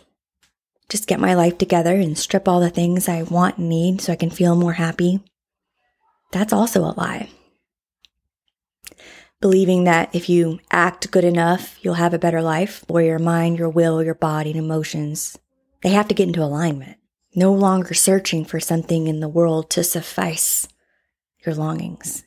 just 0.88 1.07
get 1.07 1.21
my 1.21 1.35
life 1.35 1.59
together 1.59 1.95
and 1.95 2.17
strip 2.17 2.49
all 2.49 2.61
the 2.61 2.71
things 2.71 3.09
I 3.09 3.23
want 3.23 3.59
and 3.59 3.69
need 3.69 4.00
so 4.00 4.12
I 4.12 4.17
can 4.17 4.31
feel 4.31 4.57
more 4.57 4.73
happy. 4.73 5.21
That's 6.33 6.53
also 6.53 6.81
a 6.81 6.97
lie. 6.97 7.29
Believing 9.41 9.85
that 9.85 10.15
if 10.15 10.29
you 10.29 10.61
act 10.71 11.11
good 11.11 11.25
enough, 11.25 11.79
you'll 11.83 11.95
have 11.95 12.15
a 12.15 12.19
better 12.19 12.43
life, 12.43 12.85
or 12.88 13.03
your 13.03 13.21
mind, 13.21 13.59
your 13.59 13.69
will, 13.69 14.03
your 14.03 14.15
body, 14.15 14.50
and 14.50 14.59
emotions, 14.59 15.38
they 15.83 15.91
have 15.91 16.09
to 16.09 16.15
get 16.15 16.27
into 16.27 16.43
alignment. 16.43 16.98
No 17.38 17.52
longer 17.52 17.95
searching 17.95 18.45
for 18.45 18.59
something 18.59 19.07
in 19.07 19.21
the 19.21 19.28
world 19.28 19.71
to 19.71 19.85
suffice 19.85 20.66
your 21.47 21.54
longings 21.54 22.25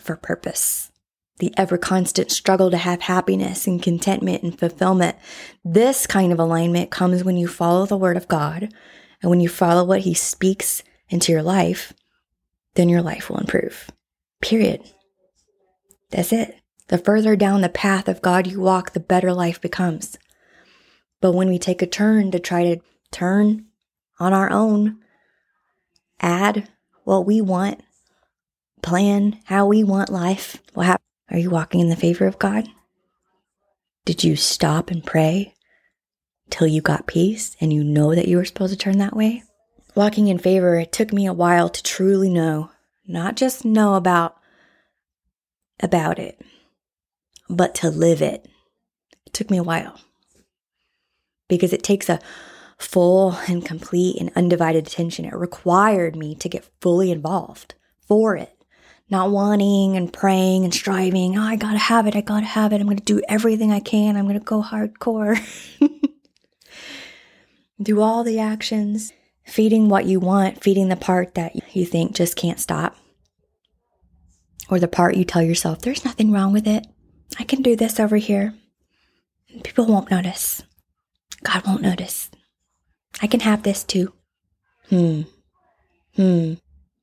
for 0.00 0.16
purpose 0.16 0.90
the 1.38 1.54
ever 1.56 1.78
constant 1.78 2.30
struggle 2.30 2.70
to 2.70 2.76
have 2.76 3.02
happiness 3.02 3.66
and 3.66 3.82
contentment 3.82 4.42
and 4.42 4.58
fulfillment. 4.58 5.16
This 5.64 6.06
kind 6.06 6.32
of 6.32 6.38
alignment 6.38 6.90
comes 6.90 7.24
when 7.24 7.36
you 7.36 7.46
follow 7.46 7.86
the 7.86 7.96
word 7.96 8.16
of 8.16 8.28
God 8.28 8.68
and 9.22 9.30
when 9.30 9.40
you 9.40 9.48
follow 9.48 9.84
what 9.84 10.00
he 10.00 10.14
speaks 10.14 10.82
into 11.08 11.32
your 11.32 11.42
life, 11.42 11.92
then 12.74 12.88
your 12.88 13.02
life 13.02 13.30
will 13.30 13.38
improve. 13.38 13.90
Period. 14.40 14.82
That's 16.10 16.32
it. 16.32 16.56
The 16.88 16.98
further 16.98 17.36
down 17.36 17.60
the 17.60 17.68
path 17.68 18.08
of 18.08 18.22
God 18.22 18.46
you 18.46 18.60
walk, 18.60 18.92
the 18.92 19.00
better 19.00 19.32
life 19.32 19.60
becomes. 19.60 20.18
But 21.20 21.32
when 21.32 21.48
we 21.48 21.58
take 21.58 21.82
a 21.82 21.86
turn 21.86 22.30
to 22.30 22.38
try 22.38 22.64
to 22.64 22.80
turn 23.10 23.66
on 24.18 24.32
our 24.32 24.50
own, 24.50 24.98
add 26.20 26.68
what 27.04 27.26
we 27.26 27.40
want, 27.40 27.82
plan 28.82 29.38
how 29.44 29.66
we 29.66 29.84
want 29.84 30.10
life, 30.10 30.62
what? 30.74 31.00
Are 31.30 31.38
you 31.38 31.50
walking 31.50 31.80
in 31.80 31.88
the 31.88 31.96
favor 31.96 32.26
of 32.26 32.38
God? 32.38 32.68
Did 34.04 34.24
you 34.24 34.36
stop 34.36 34.90
and 34.90 35.04
pray 35.04 35.54
till 36.48 36.66
you 36.66 36.80
got 36.80 37.06
peace 37.06 37.54
and 37.60 37.72
you 37.72 37.84
know 37.84 38.14
that 38.14 38.28
you 38.28 38.38
were 38.38 38.44
supposed 38.46 38.72
to 38.72 38.78
turn 38.78 38.98
that 38.98 39.14
way? 39.14 39.42
Walking 39.94 40.28
in 40.28 40.38
favor, 40.38 40.78
it 40.78 40.92
took 40.92 41.12
me 41.12 41.26
a 41.26 41.32
while 41.32 41.68
to 41.68 41.82
truly 41.82 42.30
know, 42.30 42.70
not 43.06 43.36
just 43.36 43.64
know 43.64 43.94
about 43.94 44.36
about 45.80 46.18
it, 46.18 46.40
but 47.48 47.74
to 47.76 47.90
live 47.90 48.22
it. 48.22 48.48
It 49.26 49.32
took 49.32 49.50
me 49.50 49.58
a 49.58 49.62
while. 49.62 50.00
Because 51.48 51.72
it 51.72 51.82
takes 51.82 52.08
a 52.08 52.20
full 52.78 53.32
and 53.48 53.64
complete 53.64 54.20
and 54.20 54.30
undivided 54.36 54.86
attention. 54.86 55.24
It 55.24 55.34
required 55.34 56.16
me 56.16 56.34
to 56.36 56.48
get 56.48 56.70
fully 56.80 57.10
involved 57.10 57.74
for 58.06 58.36
it 58.36 58.58
not 59.10 59.30
wanting 59.30 59.96
and 59.96 60.12
praying 60.12 60.64
and 60.64 60.74
striving. 60.74 61.38
Oh, 61.38 61.42
I 61.42 61.56
gotta 61.56 61.78
have 61.78 62.06
it. 62.06 62.16
I 62.16 62.20
gotta 62.20 62.46
have 62.46 62.72
it. 62.72 62.80
I'm 62.80 62.88
gonna 62.88 63.00
do 63.00 63.22
everything 63.28 63.72
I 63.72 63.80
can. 63.80 64.16
I'm 64.16 64.26
gonna 64.26 64.40
go 64.40 64.62
hardcore. 64.62 65.38
do 67.82 68.00
all 68.00 68.24
the 68.24 68.38
actions, 68.38 69.12
feeding 69.44 69.88
what 69.88 70.04
you 70.04 70.20
want, 70.20 70.62
feeding 70.62 70.88
the 70.88 70.96
part 70.96 71.34
that 71.34 71.74
you 71.74 71.86
think 71.86 72.14
just 72.14 72.36
can't 72.36 72.60
stop. 72.60 72.96
Or 74.70 74.78
the 74.78 74.88
part 74.88 75.16
you 75.16 75.24
tell 75.24 75.42
yourself, 75.42 75.80
there's 75.80 76.04
nothing 76.04 76.30
wrong 76.30 76.52
with 76.52 76.66
it. 76.66 76.86
I 77.38 77.44
can 77.44 77.62
do 77.62 77.76
this 77.76 77.98
over 77.98 78.16
here. 78.16 78.54
People 79.64 79.86
won't 79.86 80.10
notice. 80.10 80.62
God 81.42 81.66
won't 81.66 81.80
notice. 81.80 82.30
I 83.20 83.26
can 83.26 83.40
have 83.40 83.62
this 83.62 83.84
too. 83.84 84.12
Hmm. 84.88 85.22
Hmm. 86.16 86.54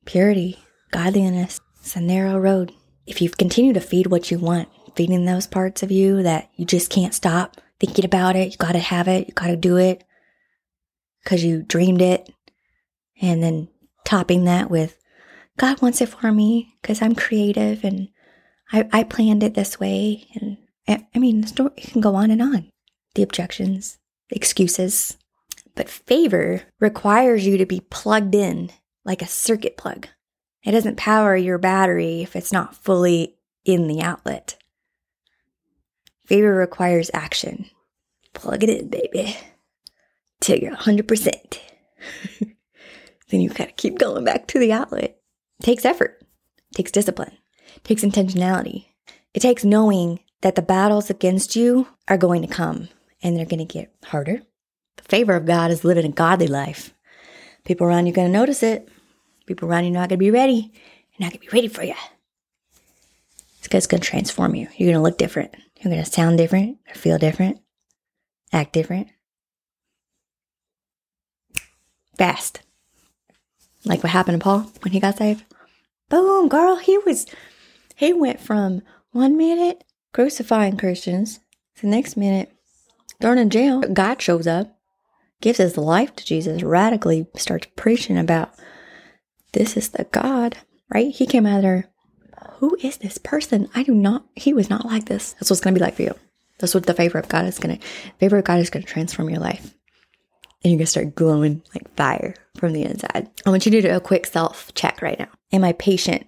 Purity, 0.04 0.58
godliness, 0.90 1.60
it's 1.80 1.96
a 1.96 2.00
narrow 2.00 2.38
road. 2.38 2.72
If 3.06 3.20
you 3.20 3.30
continue 3.30 3.72
to 3.72 3.80
feed 3.80 4.08
what 4.08 4.30
you 4.30 4.38
want, 4.38 4.68
feeding 4.94 5.24
those 5.24 5.46
parts 5.46 5.82
of 5.82 5.90
you 5.90 6.22
that 6.22 6.50
you 6.56 6.64
just 6.64 6.90
can't 6.90 7.14
stop 7.14 7.60
thinking 7.78 8.04
about 8.04 8.36
it, 8.36 8.52
you 8.52 8.56
gotta 8.56 8.78
have 8.78 9.08
it, 9.08 9.28
you 9.28 9.34
gotta 9.34 9.56
do 9.56 9.76
it 9.76 10.04
because 11.22 11.44
you 11.44 11.62
dreamed 11.62 12.02
it, 12.02 12.30
and 13.20 13.42
then 13.42 13.68
topping 14.04 14.44
that 14.44 14.70
with, 14.70 14.96
God 15.56 15.80
wants 15.82 16.00
it 16.00 16.08
for 16.08 16.32
me 16.32 16.74
because 16.80 17.02
I'm 17.02 17.14
creative 17.14 17.82
and 17.84 18.08
I, 18.72 18.88
I 18.92 19.02
planned 19.04 19.42
it 19.42 19.54
this 19.54 19.80
way. 19.80 20.26
And 20.34 20.58
I 20.88 21.18
mean, 21.18 21.40
the 21.40 21.48
story 21.48 21.70
can 21.76 22.00
go 22.00 22.14
on 22.14 22.30
and 22.30 22.42
on. 22.42 22.70
The 23.14 23.22
objections, 23.22 23.98
the 24.30 24.36
excuses. 24.36 25.16
But 25.76 25.88
favor 25.88 26.62
requires 26.80 27.46
you 27.46 27.56
to 27.58 27.66
be 27.66 27.80
plugged 27.80 28.34
in 28.34 28.70
like 29.04 29.22
a 29.22 29.26
circuit 29.26 29.76
plug. 29.76 30.08
It 30.64 30.72
doesn't 30.72 30.96
power 30.96 31.36
your 31.36 31.58
battery 31.58 32.22
if 32.22 32.34
it's 32.34 32.52
not 32.52 32.74
fully 32.74 33.36
in 33.64 33.86
the 33.86 34.00
outlet. 34.00 34.56
Favor 36.24 36.52
requires 36.52 37.10
action. 37.14 37.70
Plug 38.32 38.64
it 38.64 38.70
in, 38.70 38.88
baby, 38.88 39.36
till 40.40 40.58
you're 40.58 40.74
100%. 40.74 41.60
then 43.28 43.40
you 43.40 43.48
gotta 43.50 43.70
keep 43.72 43.98
going 43.98 44.24
back 44.24 44.48
to 44.48 44.58
the 44.58 44.72
outlet. 44.72 45.20
It 45.60 45.64
takes 45.64 45.84
effort, 45.84 46.20
it 46.72 46.74
takes 46.74 46.90
discipline, 46.90 47.38
it 47.76 47.84
takes 47.84 48.02
intentionality. 48.02 48.86
It 49.32 49.40
takes 49.40 49.64
knowing 49.64 50.20
that 50.40 50.54
the 50.54 50.62
battles 50.62 51.10
against 51.10 51.56
you 51.56 51.88
are 52.08 52.16
going 52.16 52.40
to 52.40 52.48
come 52.48 52.88
and 53.22 53.36
they're 53.36 53.44
going 53.44 53.66
to 53.66 53.72
get 53.72 53.94
harder. 54.04 54.42
The 54.96 55.04
favor 55.04 55.34
of 55.34 55.46
God 55.46 55.70
is 55.70 55.84
living 55.84 56.04
a 56.04 56.10
godly 56.10 56.46
life. 56.46 56.94
People 57.64 57.86
around 57.86 58.06
you 58.06 58.12
are 58.12 58.16
going 58.16 58.32
to 58.32 58.38
notice 58.38 58.62
it. 58.62 58.88
People 59.46 59.68
around 59.68 59.84
you 59.84 59.90
are 59.90 59.94
not 59.94 60.08
going 60.08 60.18
to 60.18 60.24
be 60.24 60.30
ready. 60.30 60.72
They're 60.72 61.26
not 61.26 61.32
going 61.32 61.40
to 61.40 61.50
be 61.50 61.56
ready 61.56 61.68
for 61.68 61.82
you. 61.82 61.94
Because 63.62 63.78
it's 63.78 63.86
going 63.86 64.00
to 64.00 64.08
transform 64.08 64.54
you. 64.54 64.68
You're 64.76 64.92
going 64.92 64.98
to 64.98 65.02
look 65.02 65.18
different. 65.18 65.54
You're 65.80 65.92
going 65.92 66.04
to 66.04 66.10
sound 66.10 66.38
different, 66.38 66.78
feel 66.94 67.18
different, 67.18 67.60
act 68.52 68.72
different. 68.72 69.08
Fast. 72.16 72.60
Like 73.84 74.02
what 74.02 74.10
happened 74.10 74.40
to 74.40 74.44
Paul 74.44 74.70
when 74.82 74.92
he 74.92 75.00
got 75.00 75.18
saved. 75.18 75.44
Boom, 76.08 76.48
girl. 76.48 76.76
He 76.76 76.98
was, 76.98 77.26
he 77.94 78.12
went 78.12 78.40
from 78.40 78.82
one 79.12 79.36
minute 79.36 79.84
crucifying 80.12 80.76
Christians 80.76 81.40
to 81.76 81.82
the 81.82 81.88
next 81.88 82.16
minute 82.16 82.52
thrown 83.20 83.38
in 83.38 83.50
jail. 83.50 83.80
God 83.80 84.22
shows 84.22 84.46
up, 84.46 84.75
gives 85.40 85.58
his 85.58 85.76
life 85.76 86.14
to 86.16 86.24
Jesus, 86.24 86.62
radically 86.62 87.26
starts 87.36 87.68
preaching 87.76 88.18
about 88.18 88.54
this 89.52 89.76
is 89.76 89.90
the 89.90 90.04
God, 90.04 90.56
right? 90.92 91.14
He 91.14 91.26
came 91.26 91.46
out 91.46 91.56
of 91.58 91.62
there. 91.62 91.88
Who 92.58 92.76
is 92.82 92.98
this 92.98 93.18
person? 93.18 93.68
I 93.74 93.82
do 93.82 93.94
not, 93.94 94.26
he 94.34 94.52
was 94.52 94.70
not 94.70 94.86
like 94.86 95.06
this. 95.06 95.34
That's 95.34 95.50
what's 95.50 95.60
going 95.60 95.74
to 95.74 95.78
be 95.78 95.84
like 95.84 95.94
for 95.94 96.02
you. 96.02 96.14
That's 96.58 96.74
what 96.74 96.86
the 96.86 96.94
favor 96.94 97.18
of 97.18 97.28
God 97.28 97.44
is 97.44 97.58
going 97.58 97.78
to, 97.78 97.86
favor 98.18 98.38
of 98.38 98.44
God 98.44 98.60
is 98.60 98.70
going 98.70 98.84
to 98.84 98.90
transform 98.90 99.28
your 99.28 99.40
life. 99.40 99.74
And 100.64 100.72
you're 100.72 100.78
going 100.78 100.86
to 100.86 100.86
start 100.86 101.14
glowing 101.14 101.62
like 101.74 101.94
fire 101.96 102.34
from 102.56 102.72
the 102.72 102.82
inside. 102.82 103.30
I 103.44 103.50
want 103.50 103.66
you 103.66 103.72
to 103.72 103.82
do 103.82 103.90
a 103.90 104.00
quick 104.00 104.26
self 104.26 104.72
check 104.74 105.02
right 105.02 105.18
now. 105.18 105.28
Am 105.52 105.64
I 105.64 105.72
patient? 105.72 106.26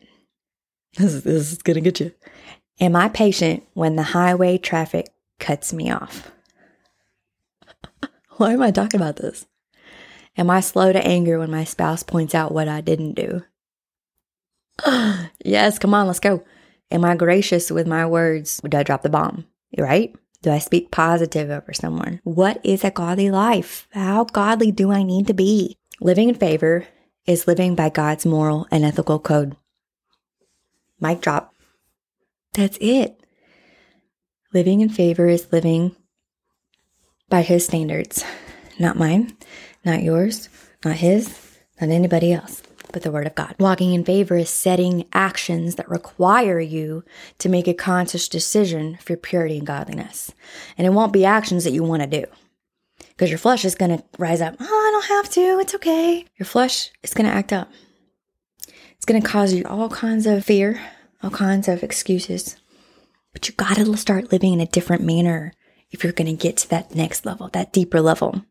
This 0.97 1.15
is, 1.15 1.25
this 1.25 1.53
is 1.53 1.59
going 1.59 1.75
to 1.75 1.81
get 1.81 2.01
you. 2.01 2.13
Am 2.81 2.95
I 2.95 3.09
patient 3.09 3.65
when 3.75 3.97
the 3.97 4.03
highway 4.03 4.59
traffic 4.59 5.09
cuts 5.39 5.73
me 5.73 5.91
off? 5.91 6.31
Why 8.49 8.53
am 8.53 8.63
I 8.63 8.71
talking 8.71 9.01
about 9.01 9.17
this? 9.17 9.47
Am 10.37 10.49
I 10.49 10.61
slow 10.61 10.93
to 10.93 11.05
anger 11.05 11.41
when 11.41 11.51
my 11.51 11.65
spouse 11.65 12.05
points 12.05 12.37
out 12.37 12.53
what 12.53 12.69
I 12.69 12.81
didn't 12.81 13.15
do? 13.15 13.43
yes, 15.45 15.81
come 15.81 15.93
on, 15.93 16.07
let's 16.07 16.21
go. 16.21 16.45
Am 16.93 17.05
I 17.05 17.17
gracious 17.17 17.69
with 17.69 17.89
my 17.89 18.07
words? 18.07 18.61
Do 18.61 18.79
I 18.79 18.85
drop 18.85 19.03
the 19.03 19.09
bomb? 19.09 19.47
Right? 19.77 20.15
Do 20.43 20.53
I 20.53 20.61
speak 20.61 20.93
positive 20.93 21.51
over 21.51 21.73
someone? 21.73 22.21
What 22.23 22.65
is 22.65 22.85
a 22.85 22.93
godly 22.93 23.29
life? 23.29 23.89
How 23.91 24.23
godly 24.23 24.71
do 24.71 24.93
I 24.93 25.03
need 25.03 25.27
to 25.27 25.35
be? 25.35 25.77
Living 26.01 26.29
in 26.29 26.37
favor 26.37 26.87
is 27.27 27.49
living 27.49 27.75
by 27.75 27.89
God's 27.89 28.25
moral 28.25 28.69
and 28.71 28.85
ethical 28.85 29.19
code. 29.19 29.57
Mic 31.01 31.21
drop. 31.21 31.55
That's 32.55 32.79
it. 32.81 33.21
Living 34.55 34.81
in 34.81 34.89
favor 34.89 35.27
is 35.27 35.53
living 35.53 35.97
by 37.29 37.43
His 37.43 37.65
standards, 37.67 38.25
not 38.79 38.97
mine 38.97 39.37
not 39.89 40.03
yours, 40.03 40.49
not 40.85 40.97
his, 40.97 41.59
not 41.81 41.91
anybody 41.91 42.33
else, 42.33 42.63
but 42.93 43.03
the 43.03 43.11
word 43.11 43.27
of 43.27 43.35
God. 43.35 43.55
Walking 43.59 43.93
in 43.95 44.05
favor 44.05 44.37
is 44.37 44.51
setting 44.51 45.07
actions 45.13 45.77
that 45.77 45.89
require 45.89 46.61
you 46.61 47.05
to 47.39 47.49
make 47.49 47.67
a 47.67 47.75
conscious 47.75 48.29
decision 48.29 48.99
for 49.01 49.17
purity 49.17 49.59
and 49.59 49.67
godliness. 49.67 50.33
And 50.77 50.87
it 50.87 50.91
won't 50.91 51.13
be 51.13 51.25
actions 51.25 51.65
that 51.65 51.73
you 51.73 51.83
want 51.83 52.03
to 52.03 52.21
do 52.21 52.27
because 53.09 53.31
your 53.31 53.39
flesh 53.39 53.65
is 53.65 53.75
going 53.75 53.97
to 53.97 54.05
rise 54.19 54.41
up. 54.41 54.57
Oh, 54.61 54.65
I 54.65 54.91
don't 54.93 55.17
have 55.17 55.33
to. 55.35 55.59
It's 55.61 55.75
okay. 55.75 56.27
Your 56.39 56.47
flesh 56.47 56.91
is 57.03 57.15
going 57.15 57.27
to 57.27 57.35
act 57.35 57.53
up. 57.53 57.71
It's 58.97 59.07
going 59.07 59.21
to 59.21 59.29
cause 59.29 59.55
you 59.55 59.65
all 59.65 59.89
kinds 59.89 60.27
of 60.27 60.45
fear, 60.45 60.81
all 61.23 61.31
kinds 61.31 61.69
of 61.69 61.83
excuses. 61.83 62.57
But 63.33 63.49
you 63.49 63.55
got 63.55 63.77
to 63.77 63.97
start 63.97 64.33
living 64.33 64.55
in 64.55 64.61
a 64.61 64.67
different 64.67 65.05
manner 65.05 65.53
if 65.91 66.05
you're 66.05 66.13
going 66.13 66.27
to 66.27 66.43
get 66.43 66.57
to 66.59 66.71
that 66.71 66.95
next 66.95 67.25
level, 67.25 67.49
that 67.49 67.73
deeper 67.73 68.01
level. 68.01 68.45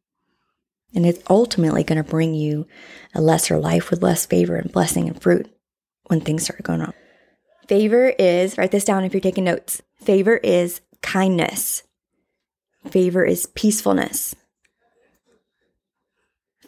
And 0.94 1.06
it's 1.06 1.24
ultimately 1.29 1.84
going 1.84 2.01
to 2.01 2.10
bring 2.10 2.34
you 2.34 2.67
a 3.13 3.22
lesser 3.22 3.58
life 3.58 3.89
with 3.89 4.01
less 4.01 4.25
favor 4.25 4.56
and 4.56 4.72
blessing 4.72 5.08
and 5.08 5.22
fruit 5.22 5.48
when 6.06 6.22
things 6.22 6.44
start 6.44 6.63
going 6.63 6.82
on. 6.82 6.94
Favor 7.67 8.13
is, 8.17 8.58
write 8.58 8.72
this 8.72 8.86
down 8.86 9.03
if 9.03 9.13
you're 9.13 9.22
taking 9.22 9.44
notes. 9.44 9.82
Favor 10.01 10.38
is 10.38 10.82
kindness. 11.01 11.84
Favor 12.89 13.25
is 13.25 13.48
peacefulness. 13.48 14.34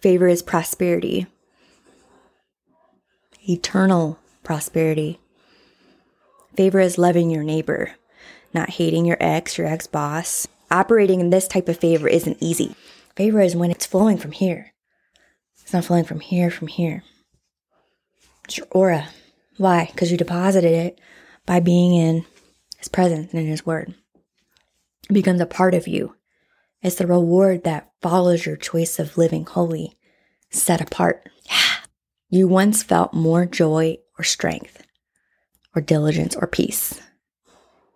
Favor 0.02 0.30
is 0.30 0.42
prosperity, 0.42 1.28
eternal 3.50 4.18
prosperity. 4.44 5.20
Favor 6.56 6.80
is 6.80 6.98
loving 6.98 7.30
your 7.30 7.44
neighbor, 7.44 7.92
not 8.54 8.70
hating 8.70 9.06
your 9.06 9.18
ex, 9.20 9.58
your 9.58 9.68
ex 9.68 9.88
boss. 9.88 10.48
Operating 10.72 11.20
in 11.20 11.30
this 11.30 11.48
type 11.48 11.68
of 11.68 11.78
favor 11.78 12.08
isn't 12.08 12.38
easy. 12.40 12.76
Favor 13.16 13.42
is 13.42 13.56
when 13.56 13.72
it's 13.72 13.86
flowing 13.86 14.18
from 14.18 14.32
here. 14.32 14.74
It's 15.62 15.74
not 15.74 15.86
flowing 15.86 16.06
from 16.06 16.20
here, 16.20 16.52
from 16.52 16.68
here. 16.68 17.04
It's 18.46 18.58
your 18.58 18.68
aura. 18.72 19.10
Why? 19.58 19.90
Because 19.92 20.12
you 20.12 20.18
deposited 20.18 20.72
it 20.72 21.02
by 21.46 21.60
being 21.60 21.94
in 21.94 22.26
His 22.78 22.88
presence 22.88 23.32
and 23.34 23.42
in 23.42 23.48
His 23.48 23.66
Word. 23.66 23.94
It 25.10 25.14
becomes 25.14 25.42
a 25.42 25.46
part 25.46 25.74
of 25.74 25.88
you. 25.88 26.16
It's 26.82 26.96
the 26.96 27.08
reward 27.08 27.64
that 27.64 27.92
follows 28.02 28.46
your 28.46 28.56
choice 28.56 29.00
of 29.00 29.18
living 29.18 29.46
holy, 29.46 29.98
set 30.50 30.82
apart. 30.82 31.28
Yeah. 31.46 31.56
You 32.30 32.48
once 32.48 32.84
felt 32.84 33.14
more 33.14 33.46
joy 33.46 33.98
or 34.18 34.24
strength 34.24 34.84
or 35.76 35.82
diligence 35.82 36.36
or 36.36 36.48
peace, 36.48 37.02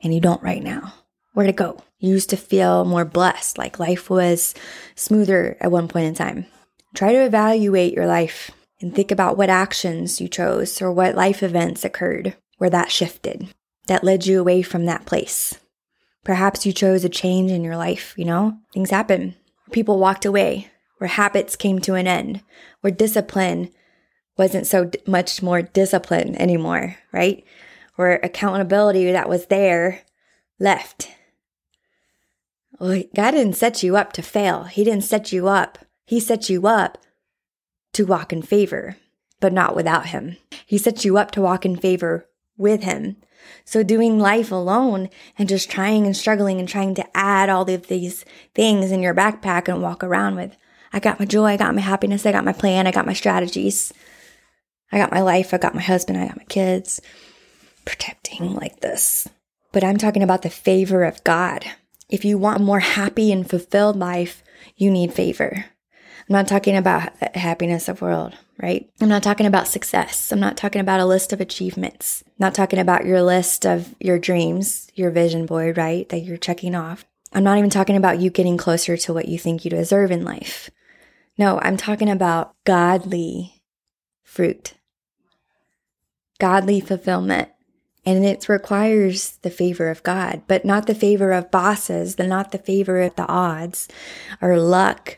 and 0.02 0.14
you 0.14 0.20
don't 0.20 0.42
right 0.42 0.64
now. 0.64 0.94
Where'd 1.34 1.50
it 1.50 1.56
go? 1.56 1.80
You 2.04 2.10
used 2.10 2.30
to 2.32 2.38
feel 2.38 2.84
more 2.84 3.06
blessed, 3.06 3.58
like 3.58 3.80
life 3.80 4.10
was 4.10 4.54
smoother 4.94 5.56
at 5.62 5.72
one 5.72 5.88
point 5.88 6.08
in 6.08 6.14
time. 6.14 6.48
Try 6.94 7.14
to 7.14 7.24
evaluate 7.26 7.94
your 7.94 8.08
life 8.08 8.52
and 8.82 8.94
think 8.94 9.10
about 9.10 9.38
what 9.38 9.50
actions 9.50 10.20
you 10.20 10.28
chose 10.28 10.82
or 10.82 10.92
what 10.92 11.16
life 11.16 11.42
events 11.42 11.86
occurred 11.86 12.36
where 12.58 12.70
that 12.70 12.92
shifted, 12.92 13.48
that 13.88 14.04
led 14.04 14.26
you 14.26 14.38
away 14.38 14.64
from 14.64 14.86
that 14.86 15.06
place. 15.06 15.58
Perhaps 16.26 16.66
you 16.66 16.74
chose 16.74 17.06
a 17.06 17.10
change 17.10 17.52
in 17.52 17.64
your 17.64 17.78
life, 17.78 18.14
you 18.18 18.26
know? 18.26 18.58
Things 18.74 18.90
happen. 18.90 19.36
People 19.72 19.98
walked 19.98 20.26
away, 20.26 20.70
where 20.98 21.08
habits 21.08 21.56
came 21.56 21.80
to 21.80 21.96
an 21.96 22.06
end, 22.06 22.42
where 22.82 22.92
discipline 22.92 23.72
wasn't 24.38 24.68
so 24.68 24.84
d- 24.84 25.00
much 25.08 25.42
more 25.42 25.62
discipline 25.62 26.36
anymore, 26.36 26.98
right? 27.14 27.46
Where 27.96 28.20
accountability 28.22 29.10
that 29.14 29.30
was 29.30 29.46
there 29.46 30.02
left. 30.60 31.10
Well, 32.84 33.02
God 33.16 33.32
didn't 33.32 33.56
set 33.56 33.82
you 33.82 33.96
up 33.96 34.12
to 34.12 34.22
fail. 34.22 34.66
He 34.66 34.84
didn't 34.84 35.06
set 35.06 35.32
you 35.32 35.48
up. 35.48 35.78
He 36.06 36.20
set 36.20 36.50
you 36.50 36.68
up 36.68 36.98
to 37.94 38.06
walk 38.06 38.34
in 38.34 38.42
favor, 38.42 38.98
but 39.40 39.54
not 39.54 39.74
without 39.74 40.08
Him. 40.08 40.36
He 40.66 40.78
set 40.78 41.06
you 41.06 41.18
up 41.18 41.32
to 41.32 41.42
walk 41.42 41.66
in 41.66 41.78
favor 41.78 42.28
with 42.58 42.84
Him. 42.84 43.16
So 43.64 43.84
doing 43.84 44.20
life 44.20 44.52
alone 44.52 45.10
and 45.38 45.48
just 45.48 45.72
trying 45.72 46.06
and 46.06 46.18
struggling 46.18 46.60
and 46.60 46.68
trying 46.68 46.94
to 46.96 47.18
add 47.18 47.50
all 47.50 47.70
of 47.70 47.88
these 47.88 48.26
things 48.54 48.92
in 48.92 49.02
your 49.02 49.16
backpack 49.16 49.70
and 49.70 49.82
walk 49.82 50.04
around 50.04 50.36
with, 50.36 50.58
I 50.92 51.00
got 51.00 51.22
my 51.22 51.26
joy, 51.26 51.52
I 51.52 51.58
got 51.58 51.74
my 51.74 51.80
happiness, 51.80 52.26
I 52.26 52.34
got 52.34 52.44
my 52.44 52.52
plan, 52.52 52.86
I 52.86 52.92
got 52.92 53.06
my 53.06 53.14
strategies, 53.14 53.94
I 54.92 54.98
got 54.98 55.14
my 55.14 55.22
life, 55.22 55.54
I 55.54 55.58
got 55.58 55.74
my 55.74 55.82
husband, 55.82 56.18
I 56.18 56.28
got 56.28 56.36
my 56.36 56.44
kids, 56.50 57.00
protecting 57.86 58.54
like 58.54 58.82
this. 58.82 59.30
But 59.72 59.86
I'm 59.86 59.98
talking 59.98 60.22
about 60.22 60.42
the 60.42 60.50
favor 60.50 61.06
of 61.06 61.24
God. 61.24 61.64
If 62.14 62.24
you 62.24 62.38
want 62.38 62.60
a 62.60 62.64
more 62.64 62.80
happy 62.80 63.32
and 63.32 63.50
fulfilled 63.50 63.96
life, 63.96 64.44
you 64.78 64.92
need 64.92 65.16
favor. 65.16 65.66
I'm 65.66 66.34
not 66.34 66.48
talking 66.48 66.78
about 66.78 67.12
uh, 67.20 67.30
happiness 67.34 67.90
of 67.90 68.04
world, 68.04 68.36
right? 68.62 68.88
I'm 69.02 69.10
not 69.10 69.24
talking 69.24 69.48
about 69.48 69.68
success. 69.68 70.32
I'm 70.32 70.40
not 70.40 70.56
talking 70.56 70.80
about 70.80 71.00
a 71.00 71.08
list 71.08 71.34
of 71.34 71.42
achievements. 71.42 72.24
I'm 72.28 72.34
not 72.38 72.54
talking 72.54 72.78
about 72.78 73.08
your 73.08 73.24
list 73.24 73.66
of 73.66 73.96
your 74.00 74.20
dreams, 74.20 74.92
your 74.94 75.10
vision 75.10 75.48
board, 75.48 75.76
right? 75.76 76.08
That 76.10 76.20
you're 76.20 76.38
checking 76.38 76.76
off. 76.76 77.04
I'm 77.34 77.44
not 77.44 77.58
even 77.58 77.72
talking 77.72 77.96
about 77.96 78.20
you 78.20 78.30
getting 78.30 78.58
closer 78.58 78.96
to 78.96 79.12
what 79.12 79.28
you 79.28 79.40
think 79.40 79.66
you 79.66 79.72
deserve 79.72 80.12
in 80.12 80.24
life. 80.24 80.70
No, 81.36 81.60
I'm 81.64 81.78
talking 81.78 82.12
about 82.12 82.54
godly 82.64 83.64
fruit, 84.22 84.76
godly 86.38 86.80
fulfillment. 86.80 87.50
And 88.06 88.26
it 88.26 88.50
requires 88.50 89.38
the 89.44 89.50
favor 89.50 89.90
of 89.90 90.04
God, 90.04 90.44
but 90.48 90.66
not 90.66 90.88
the 90.88 90.96
favor 90.96 91.32
of 91.32 91.52
bosses, 91.52 92.16
the 92.16 92.28
not 92.28 92.52
the 92.52 92.58
favor 92.58 93.02
of 93.02 93.16
the 93.16 93.28
odds 93.28 93.88
or 94.42 94.58
luck 94.58 95.18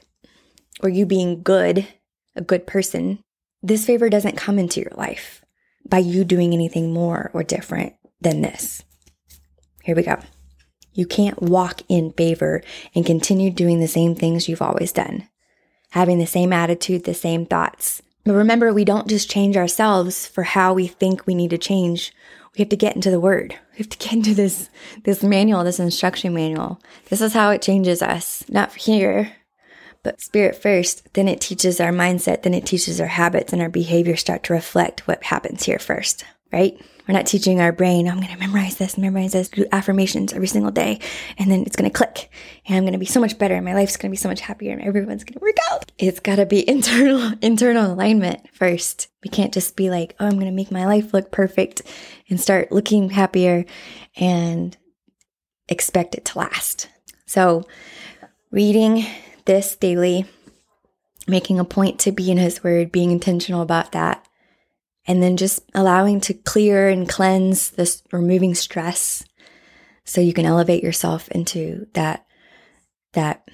or 0.81 0.89
you 0.89 1.05
being 1.05 1.41
good, 1.41 1.87
a 2.35 2.41
good 2.41 2.67
person, 2.67 3.19
this 3.63 3.85
favor 3.85 4.09
doesn't 4.09 4.37
come 4.37 4.59
into 4.59 4.81
your 4.81 4.91
life 4.95 5.43
by 5.87 5.97
you 5.97 6.23
doing 6.23 6.53
anything 6.53 6.93
more 6.93 7.31
or 7.33 7.43
different 7.43 7.95
than 8.21 8.41
this. 8.41 8.83
Here 9.83 9.95
we 9.95 10.03
go. 10.03 10.19
You 10.93 11.05
can't 11.05 11.41
walk 11.41 11.81
in 11.89 12.11
favor 12.13 12.61
and 12.93 13.05
continue 13.05 13.51
doing 13.51 13.79
the 13.79 13.87
same 13.87 14.15
things 14.15 14.47
you've 14.47 14.61
always 14.61 14.91
done, 14.91 15.27
having 15.91 16.19
the 16.19 16.25
same 16.25 16.53
attitude, 16.53 17.03
the 17.03 17.13
same 17.13 17.45
thoughts. 17.45 18.01
But 18.23 18.33
remember, 18.33 18.73
we 18.73 18.85
don't 18.85 19.07
just 19.07 19.29
change 19.29 19.57
ourselves 19.57 20.25
for 20.25 20.43
how 20.43 20.73
we 20.73 20.87
think 20.87 21.27
we 21.27 21.35
need 21.35 21.51
to 21.51 21.57
change. 21.57 22.13
We 22.55 22.61
have 22.61 22.69
to 22.69 22.77
get 22.77 22.95
into 22.95 23.11
the 23.11 23.19
word. 23.19 23.55
We 23.73 23.77
have 23.79 23.89
to 23.89 23.97
get 23.97 24.13
into 24.13 24.33
this, 24.33 24.69
this 25.03 25.23
manual, 25.23 25.63
this 25.63 25.79
instruction 25.79 26.33
manual. 26.33 26.81
This 27.09 27.21
is 27.21 27.33
how 27.33 27.51
it 27.51 27.61
changes 27.61 28.01
us. 28.01 28.45
Not 28.49 28.73
here, 28.73 29.33
but 30.03 30.21
spirit 30.21 30.55
first, 30.55 31.13
then 31.13 31.27
it 31.27 31.41
teaches 31.41 31.81
our 31.81 31.91
mindset, 31.91 32.43
then 32.43 32.53
it 32.53 32.65
teaches 32.65 33.01
our 33.01 33.07
habits 33.07 33.51
and 33.51 33.61
our 33.61 33.69
behavior 33.69 34.15
start 34.15 34.43
to 34.43 34.53
reflect 34.53 35.07
what 35.07 35.23
happens 35.23 35.63
here 35.63 35.79
first, 35.79 36.23
right? 36.53 36.79
We're 37.07 37.13
not 37.13 37.27
teaching 37.27 37.59
our 37.59 37.71
brain, 37.71 38.07
I'm 38.07 38.19
going 38.19 38.33
to 38.33 38.39
memorize 38.39 38.77
this, 38.77 38.97
memorize 38.97 39.33
this, 39.33 39.49
do 39.49 39.65
affirmations 39.71 40.33
every 40.33 40.47
single 40.47 40.71
day, 40.71 40.99
and 41.37 41.51
then 41.51 41.61
it's 41.61 41.75
going 41.75 41.89
to 41.89 41.95
click, 41.95 42.31
and 42.65 42.77
I'm 42.77 42.83
going 42.83 42.93
to 42.93 42.99
be 42.99 43.05
so 43.05 43.19
much 43.19 43.37
better, 43.37 43.55
and 43.55 43.65
my 43.65 43.75
life's 43.75 43.97
going 43.97 44.09
to 44.09 44.13
be 44.13 44.17
so 44.17 44.29
much 44.29 44.41
happier, 44.41 44.73
and 44.73 44.81
everyone's 44.81 45.23
going 45.23 45.33
to 45.33 45.39
work 45.39 45.57
out. 45.71 45.91
It's 45.99 46.19
got 46.19 46.37
to 46.37 46.45
be 46.45 46.67
internal, 46.75 47.33
internal 47.41 47.93
alignment 47.93 48.49
first. 48.53 49.07
We 49.23 49.29
can't 49.29 49.53
just 49.53 49.75
be 49.75 49.89
like, 49.89 50.15
oh, 50.19 50.25
I'm 50.25 50.33
going 50.33 50.45
to 50.45 50.51
make 50.51 50.71
my 50.71 50.85
life 50.85 51.13
look 51.13 51.31
perfect 51.31 51.83
and 52.29 52.39
start 52.41 52.71
looking 52.71 53.11
happier 53.11 53.65
and 54.15 54.75
expect 55.67 56.15
it 56.15 56.25
to 56.25 56.39
last. 56.39 56.89
So, 57.27 57.63
reading 58.51 59.05
this 59.45 59.75
daily, 59.75 60.25
making 61.27 61.59
a 61.59 61.65
point 61.65 61.99
to 61.99 62.11
be 62.11 62.31
in 62.31 62.37
His 62.37 62.63
Word, 62.63 62.91
being 62.91 63.11
intentional 63.11 63.61
about 63.61 63.91
that, 63.91 64.24
and 65.07 65.21
then 65.21 65.37
just 65.37 65.61
allowing 65.73 66.19
to 66.21 66.33
clear 66.33 66.89
and 66.89 67.07
cleanse 67.07 67.71
this, 67.71 68.03
removing 68.11 68.55
stress, 68.55 69.23
so 70.03 70.21
you 70.21 70.33
can 70.33 70.45
elevate 70.45 70.83
yourself 70.83 71.27
into 71.29 71.87
that 71.93 72.25
that 73.13 73.47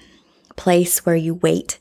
place 0.56 1.06
where 1.06 1.16
you 1.16 1.34
wait, 1.34 1.78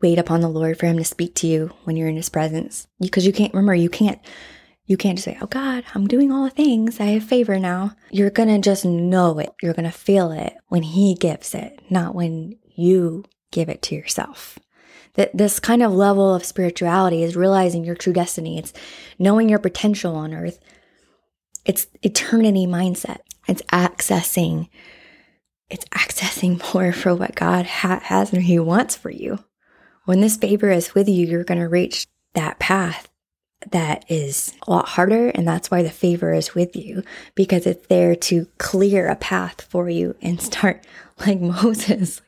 wait 0.00 0.18
upon 0.18 0.40
the 0.40 0.48
Lord 0.48 0.78
for 0.78 0.86
Him 0.86 0.98
to 0.98 1.04
speak 1.04 1.34
to 1.36 1.46
you 1.46 1.72
when 1.84 1.96
you're 1.96 2.08
in 2.08 2.16
His 2.16 2.28
presence, 2.28 2.86
because 3.00 3.26
you 3.26 3.32
can't 3.32 3.54
remember 3.54 3.74
you 3.74 3.90
can't. 3.90 4.20
You 4.88 4.96
can't 4.96 5.18
just 5.18 5.24
say, 5.24 5.36
Oh 5.40 5.46
God, 5.46 5.82
I'm 5.96 6.06
doing 6.06 6.30
all 6.30 6.44
the 6.44 6.50
things. 6.50 7.00
I 7.00 7.06
have 7.06 7.24
favor 7.24 7.58
now. 7.58 7.96
You're 8.12 8.30
going 8.30 8.48
to 8.50 8.60
just 8.60 8.84
know 8.84 9.36
it. 9.40 9.52
You're 9.60 9.74
going 9.74 9.90
to 9.90 9.90
feel 9.90 10.30
it 10.30 10.56
when 10.68 10.84
He 10.84 11.16
gives 11.16 11.56
it, 11.56 11.80
not 11.90 12.14
when 12.14 12.56
you 12.76 13.24
give 13.50 13.68
it 13.68 13.82
to 13.82 13.96
yourself. 13.96 14.60
That 15.16 15.36
this 15.36 15.58
kind 15.60 15.82
of 15.82 15.92
level 15.92 16.34
of 16.34 16.44
spirituality 16.44 17.22
is 17.22 17.36
realizing 17.36 17.84
your 17.84 17.94
true 17.94 18.12
destiny. 18.12 18.58
It's 18.58 18.72
knowing 19.18 19.48
your 19.48 19.58
potential 19.58 20.14
on 20.14 20.34
earth. 20.34 20.58
It's 21.64 21.86
eternity 22.02 22.66
mindset. 22.66 23.18
It's 23.48 23.62
accessing, 23.62 24.68
it's 25.68 25.84
accessing 25.86 26.74
more 26.74 26.92
for 26.92 27.14
what 27.14 27.34
God 27.34 27.66
ha- 27.66 28.00
has 28.04 28.32
and 28.32 28.42
He 28.42 28.58
wants 28.58 28.94
for 28.94 29.10
you. 29.10 29.38
When 30.04 30.20
this 30.20 30.36
favor 30.36 30.70
is 30.70 30.94
with 30.94 31.08
you, 31.08 31.26
you're 31.26 31.44
going 31.44 31.60
to 31.60 31.68
reach 31.68 32.06
that 32.34 32.58
path 32.58 33.08
that 33.70 34.04
is 34.08 34.54
a 34.66 34.70
lot 34.70 34.88
harder. 34.88 35.28
And 35.28 35.46
that's 35.46 35.70
why 35.70 35.82
the 35.82 35.90
favor 35.90 36.32
is 36.32 36.54
with 36.54 36.76
you 36.76 37.02
because 37.34 37.66
it's 37.66 37.86
there 37.88 38.14
to 38.14 38.46
clear 38.58 39.08
a 39.08 39.16
path 39.16 39.62
for 39.62 39.88
you 39.88 40.16
and 40.22 40.40
start 40.40 40.86
like 41.26 41.40
Moses. 41.40 42.22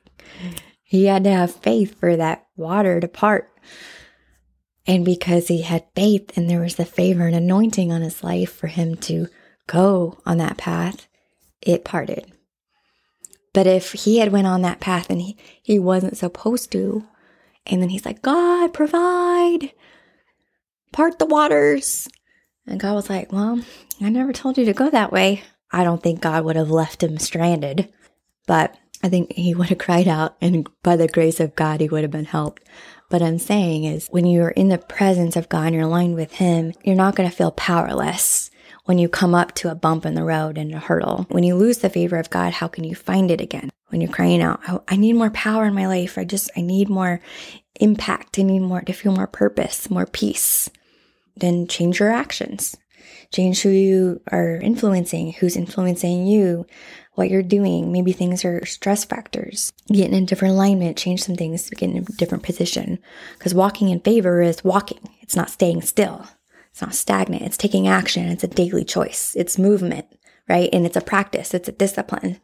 He 0.83 1.07
had 1.07 1.24
to 1.24 1.31
have 1.31 1.55
faith 1.55 1.98
for 1.98 2.16
that 2.16 2.46
water 2.59 2.99
apart. 2.99 3.51
And 4.87 5.05
because 5.05 5.49
he 5.49 5.62
had 5.62 5.85
faith 5.94 6.37
and 6.37 6.49
there 6.49 6.61
was 6.61 6.77
the 6.77 6.85
favor 6.85 7.27
and 7.27 7.37
anointing 7.37 7.92
on 7.92 8.03
his 8.03 8.25
life 8.25 8.53
for 8.53 8.66
him 8.66 8.97
to 8.97 9.29
go 9.66 10.18
on 10.27 10.38
that 10.38 10.57
path, 10.57 11.07
it 11.61 11.85
parted. 11.85 12.33
But 13.53 13.66
if 13.66 13.92
he 13.92 14.18
had 14.18 14.33
went 14.33 14.47
on 14.47 14.62
that 14.62 14.81
path 14.81 15.11
and 15.11 15.21
he, 15.21 15.37
he 15.62 15.79
wasn't 15.79 16.16
supposed 16.16 16.73
to, 16.73 17.05
and 17.66 17.83
then 17.83 17.90
he's 17.90 18.07
like, 18.07 18.23
God, 18.23 18.73
provide, 18.73 19.73
part 20.92 21.18
the 21.18 21.27
waters. 21.27 22.09
And 22.66 22.81
God 22.81 22.94
was 22.94 23.11
like, 23.11 23.33
Well, 23.33 23.61
I 24.01 24.09
never 24.11 24.33
told 24.33 24.59
you 24.59 24.64
to 24.66 24.73
go 24.73 24.90
that 24.90 25.12
way. 25.12 25.42
I 25.71 25.85
don't 25.85 26.03
think 26.03 26.21
God 26.21 26.44
would 26.44 26.57
have 26.57 26.71
left 26.71 27.03
him 27.03 27.18
stranded. 27.18 27.92
But 28.47 28.77
I 29.02 29.08
think 29.08 29.32
he 29.32 29.54
would 29.56 29.68
have 29.68 29.78
cried 29.78 30.08
out, 30.08 30.37
and 30.40 30.68
by 30.82 30.96
the 30.96 31.08
grace 31.08 31.40
of 31.40 31.56
God, 31.56 31.80
he 31.80 31.88
would 31.88 32.02
have 32.02 32.11
been 32.11 32.24
helped. 32.24 32.62
But 33.11 33.22
I'm 33.22 33.38
saying 33.38 33.84
is 33.84 34.06
when 34.11 34.26
you're 34.26 34.50
in 34.50 34.68
the 34.68 34.78
presence 34.78 35.34
of 35.34 35.48
God 35.48 35.68
and 35.68 35.74
you're 35.74 35.84
aligned 35.84 36.14
with 36.14 36.34
Him, 36.34 36.72
you're 36.84 36.94
not 36.94 37.14
going 37.16 37.28
to 37.28 37.34
feel 37.34 37.50
powerless 37.52 38.50
when 38.84 38.98
you 38.98 39.08
come 39.08 39.34
up 39.34 39.54
to 39.54 39.70
a 39.70 39.74
bump 39.74 40.04
in 40.04 40.14
the 40.14 40.24
road 40.24 40.58
and 40.58 40.74
a 40.74 40.78
hurdle. 40.78 41.26
When 41.30 41.44
you 41.44 41.54
lose 41.56 41.78
the 41.78 41.90
favor 41.90 42.16
of 42.16 42.30
God, 42.30 42.52
how 42.52 42.68
can 42.68 42.84
you 42.84 42.94
find 42.94 43.30
it 43.30 43.40
again? 43.40 43.70
When 43.88 44.00
you're 44.00 44.12
crying 44.12 44.42
out, 44.42 44.61
oh, 44.68 44.82
I 44.88 44.96
need 44.96 45.14
more 45.14 45.30
power 45.30 45.64
in 45.64 45.74
my 45.74 45.87
life. 45.87 46.18
I 46.18 46.24
just, 46.24 46.50
I 46.56 46.61
need 46.61 46.90
more 46.90 47.20
impact, 47.80 48.38
I 48.38 48.42
need 48.42 48.61
more, 48.61 48.82
to 48.82 48.92
feel 48.92 49.12
more 49.12 49.26
purpose, 49.26 49.88
more 49.88 50.06
peace, 50.06 50.68
then 51.37 51.66
change 51.66 52.00
your 52.00 52.11
actions. 52.11 52.76
Change 53.32 53.61
who 53.61 53.68
you 53.68 54.22
are 54.32 54.56
influencing, 54.56 55.32
who's 55.32 55.56
influencing 55.56 56.26
you, 56.26 56.64
what 57.18 57.31
you're 57.31 57.42
doing. 57.42 57.90
Maybe 57.90 58.12
things 58.12 58.44
are 58.44 58.64
stress 58.64 59.04
factors. 59.04 59.72
Get 59.88 60.11
in 60.11 60.22
a 60.22 60.26
different 60.26 60.54
alignment, 60.54 60.96
change 60.96 61.24
some 61.24 61.35
things, 61.35 61.68
get 61.68 61.90
in 61.90 61.98
a 61.98 62.02
different 62.02 62.44
position. 62.44 63.00
Because 63.37 63.54
walking 63.54 63.88
in 63.88 64.00
favor 64.00 64.40
is 64.40 64.64
walking, 64.64 65.00
it's 65.20 65.37
not 65.37 65.50
staying 65.50 65.83
still. 65.83 66.26
It's 66.70 66.81
not 66.81 66.94
stagnant. 66.94 67.42
It's 67.42 67.57
taking 67.57 67.88
action. 67.88 68.28
It's 68.28 68.44
a 68.44 68.48
daily 68.48 68.85
choice. 68.85 69.35
It's 69.37 69.59
movement, 69.59 70.07
right? 70.48 70.70
And 70.72 70.87
it's 70.87 70.96
a 70.96 71.00
practice. 71.00 71.52
It's 71.52 71.68
a 71.68 71.72
discipline 71.72 72.38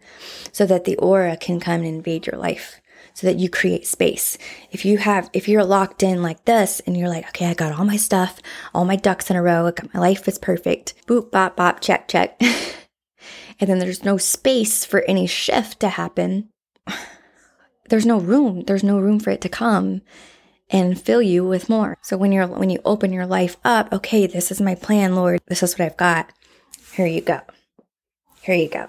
so 0.51 0.67
that 0.67 0.85
the 0.85 0.97
aura 0.97 1.37
can 1.37 1.61
come 1.61 1.81
and 1.83 1.87
invade 1.87 2.27
your 2.27 2.37
life 2.37 2.81
so 3.13 3.29
that 3.29 3.39
you 3.39 3.49
create 3.49 3.87
space. 3.87 4.37
If 4.73 4.85
you 4.85 4.99
have, 4.99 5.31
if 5.33 5.49
you're 5.49 5.63
locked 5.63 6.03
in 6.03 6.21
like 6.21 6.45
this 6.47 6.81
and 6.81 6.97
you're 6.97 7.09
like, 7.09 7.29
okay, 7.29 7.47
I 7.47 7.55
got 7.55 7.73
all 7.73 7.85
my 7.85 7.97
stuff, 7.97 8.41
all 8.75 8.85
my 8.85 8.97
ducks 8.97 9.31
in 9.31 9.37
a 9.37 9.43
row, 9.43 9.71
my 9.93 10.01
life 10.01 10.27
is 10.27 10.37
perfect. 10.37 10.95
Boop, 11.07 11.31
bop, 11.31 11.55
bop, 11.55 11.81
check, 11.81 12.09
check. 12.09 12.41
and 13.61 13.69
then 13.69 13.79
there's 13.79 14.05
no 14.05 14.17
space 14.17 14.85
for 14.85 15.03
any 15.03 15.27
shift 15.27 15.81
to 15.81 15.89
happen. 15.89 16.49
There's 17.91 18.07
no 18.07 18.19
room. 18.19 18.63
There's 18.63 18.83
no 18.83 18.99
room 18.99 19.21
for 19.21 19.29
it 19.29 19.43
to 19.43 19.49
come 19.51 20.01
and 20.71 21.01
fill 21.01 21.21
you 21.21 21.45
with 21.45 21.69
more. 21.69 21.99
So 22.03 22.17
when 22.17 22.33
you're 22.33 22.47
when 22.47 22.71
you 22.71 22.81
open 22.85 23.13
your 23.13 23.27
life 23.27 23.59
up, 23.65 23.93
okay, 23.93 24.27
this 24.27 24.51
is 24.51 24.61
my 24.61 24.75
plan, 24.75 25.15
Lord. 25.15 25.41
This 25.49 25.63
is 25.63 25.79
what 25.79 25.85
I've 25.85 25.97
got. 25.97 26.33
Here 26.95 27.07
you 27.07 27.21
go. 27.21 27.41
Here 28.41 28.55
you 28.55 28.69
go. 28.69 28.89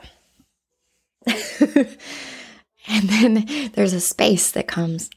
and 2.88 3.10
then 3.10 3.72
there's 3.74 3.94
a 3.94 4.00
space 4.00 4.52
that 4.52 4.68
comes 4.68 5.10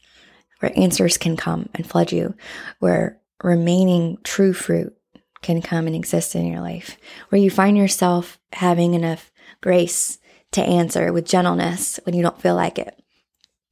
where 0.59 0.77
answers 0.77 1.17
can 1.17 1.37
come 1.37 1.69
and 1.73 1.87
flood 1.87 2.11
you, 2.11 2.35
where 2.79 3.19
remaining 3.43 4.17
true 4.23 4.53
fruit 4.53 4.93
can 5.41 5.61
come 5.61 5.87
and 5.87 5.95
exist 5.95 6.35
in 6.35 6.45
your 6.45 6.61
life, 6.61 6.97
where 7.29 7.41
you 7.41 7.49
find 7.49 7.77
yourself 7.77 8.37
having 8.53 8.93
enough 8.93 9.31
grace 9.61 10.17
to 10.51 10.61
answer 10.61 11.13
with 11.13 11.25
gentleness 11.25 11.99
when 12.03 12.15
you 12.15 12.21
don't 12.21 12.41
feel 12.41 12.55
like 12.55 12.79
it. 12.79 12.95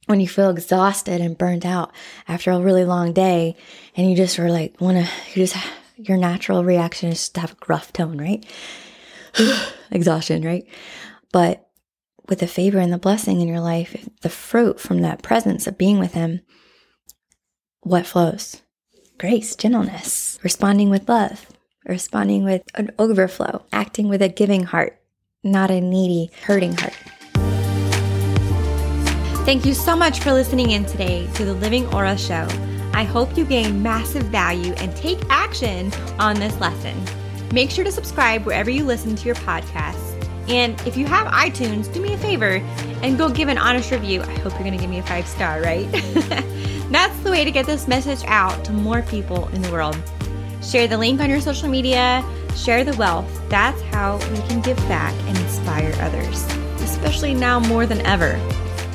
When 0.06 0.20
you 0.20 0.28
feel 0.28 0.50
exhausted 0.50 1.20
and 1.20 1.36
burnt 1.36 1.66
out 1.66 1.92
after 2.26 2.50
a 2.50 2.60
really 2.60 2.84
long 2.84 3.12
day 3.12 3.56
and 3.94 4.08
you 4.08 4.16
just 4.16 4.38
are 4.38 4.50
like 4.50 4.80
want 4.80 4.96
to 4.96 5.12
you 5.38 5.46
just 5.46 5.56
your 5.96 6.16
natural 6.16 6.64
reaction 6.64 7.10
is 7.10 7.28
to 7.30 7.40
have 7.40 7.52
a 7.52 7.56
gruff 7.56 7.92
tone 7.92 8.16
right? 8.16 8.46
Exhaustion 9.90 10.44
right? 10.44 10.66
But 11.30 11.68
with 12.28 12.38
the 12.38 12.46
favor 12.46 12.78
and 12.78 12.92
the 12.92 12.98
blessing 12.98 13.40
in 13.40 13.48
your 13.48 13.60
life 13.60 14.08
the 14.22 14.30
fruit 14.30 14.80
from 14.80 15.02
that 15.02 15.22
presence 15.22 15.66
of 15.66 15.76
being 15.76 15.98
with 15.98 16.14
him 16.14 16.40
what 17.80 18.06
flows? 18.06 18.62
Grace 19.18 19.54
gentleness 19.56 20.38
responding 20.42 20.88
with 20.88 21.08
love 21.08 21.47
responding 21.88 22.44
with 22.44 22.62
an 22.74 22.90
overflow 22.98 23.64
acting 23.72 24.08
with 24.08 24.22
a 24.22 24.28
giving 24.28 24.64
heart 24.64 25.00
not 25.42 25.70
a 25.70 25.80
needy 25.80 26.30
hurting 26.44 26.76
heart 26.76 26.94
Thank 29.48 29.64
you 29.64 29.72
so 29.72 29.96
much 29.96 30.20
for 30.20 30.30
listening 30.30 30.72
in 30.72 30.84
today 30.84 31.26
to 31.32 31.44
the 31.46 31.54
Living 31.54 31.86
Aura 31.94 32.18
Show. 32.18 32.46
I 32.92 33.02
hope 33.02 33.34
you 33.34 33.46
gain 33.46 33.82
massive 33.82 34.24
value 34.24 34.74
and 34.74 34.94
take 34.94 35.18
action 35.30 35.90
on 36.18 36.38
this 36.38 36.60
lesson. 36.60 36.94
Make 37.50 37.70
sure 37.70 37.82
to 37.82 37.90
subscribe 37.90 38.44
wherever 38.44 38.68
you 38.68 38.84
listen 38.84 39.16
to 39.16 39.24
your 39.24 39.36
podcasts. 39.36 40.22
And 40.50 40.78
if 40.86 40.98
you 40.98 41.06
have 41.06 41.28
iTunes, 41.28 41.90
do 41.90 42.02
me 42.02 42.12
a 42.12 42.18
favor 42.18 42.62
and 43.02 43.16
go 43.16 43.30
give 43.30 43.48
an 43.48 43.56
honest 43.56 43.90
review. 43.90 44.20
I 44.20 44.34
hope 44.34 44.52
you're 44.52 44.64
going 44.64 44.72
to 44.72 44.78
give 44.78 44.90
me 44.90 44.98
a 44.98 45.02
five 45.02 45.26
star, 45.26 45.62
right? 45.62 45.90
That's 46.90 47.18
the 47.20 47.30
way 47.30 47.46
to 47.46 47.50
get 47.50 47.64
this 47.64 47.88
message 47.88 48.24
out 48.26 48.66
to 48.66 48.72
more 48.72 49.00
people 49.00 49.48
in 49.54 49.62
the 49.62 49.72
world. 49.72 49.96
Share 50.62 50.86
the 50.86 50.98
link 50.98 51.20
on 51.20 51.30
your 51.30 51.40
social 51.40 51.68
media, 51.68 52.24
share 52.56 52.84
the 52.84 52.96
wealth. 52.96 53.26
That's 53.48 53.80
how 53.82 54.18
we 54.30 54.38
can 54.48 54.60
give 54.60 54.76
back 54.88 55.14
and 55.26 55.38
inspire 55.38 55.94
others, 56.00 56.44
especially 56.82 57.34
now 57.34 57.58
more 57.60 57.86
than 57.86 58.04
ever. 58.06 58.38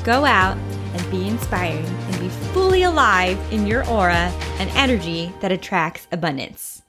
Go 0.04 0.24
out 0.24 0.56
and 0.94 1.10
be 1.10 1.26
inspiring 1.26 1.84
and 1.84 2.20
be 2.20 2.28
fully 2.28 2.82
alive 2.82 3.38
in 3.52 3.66
your 3.66 3.86
aura 3.88 4.32
and 4.58 4.70
energy 4.70 5.32
that 5.40 5.50
attracts 5.50 6.06
abundance. 6.12 6.83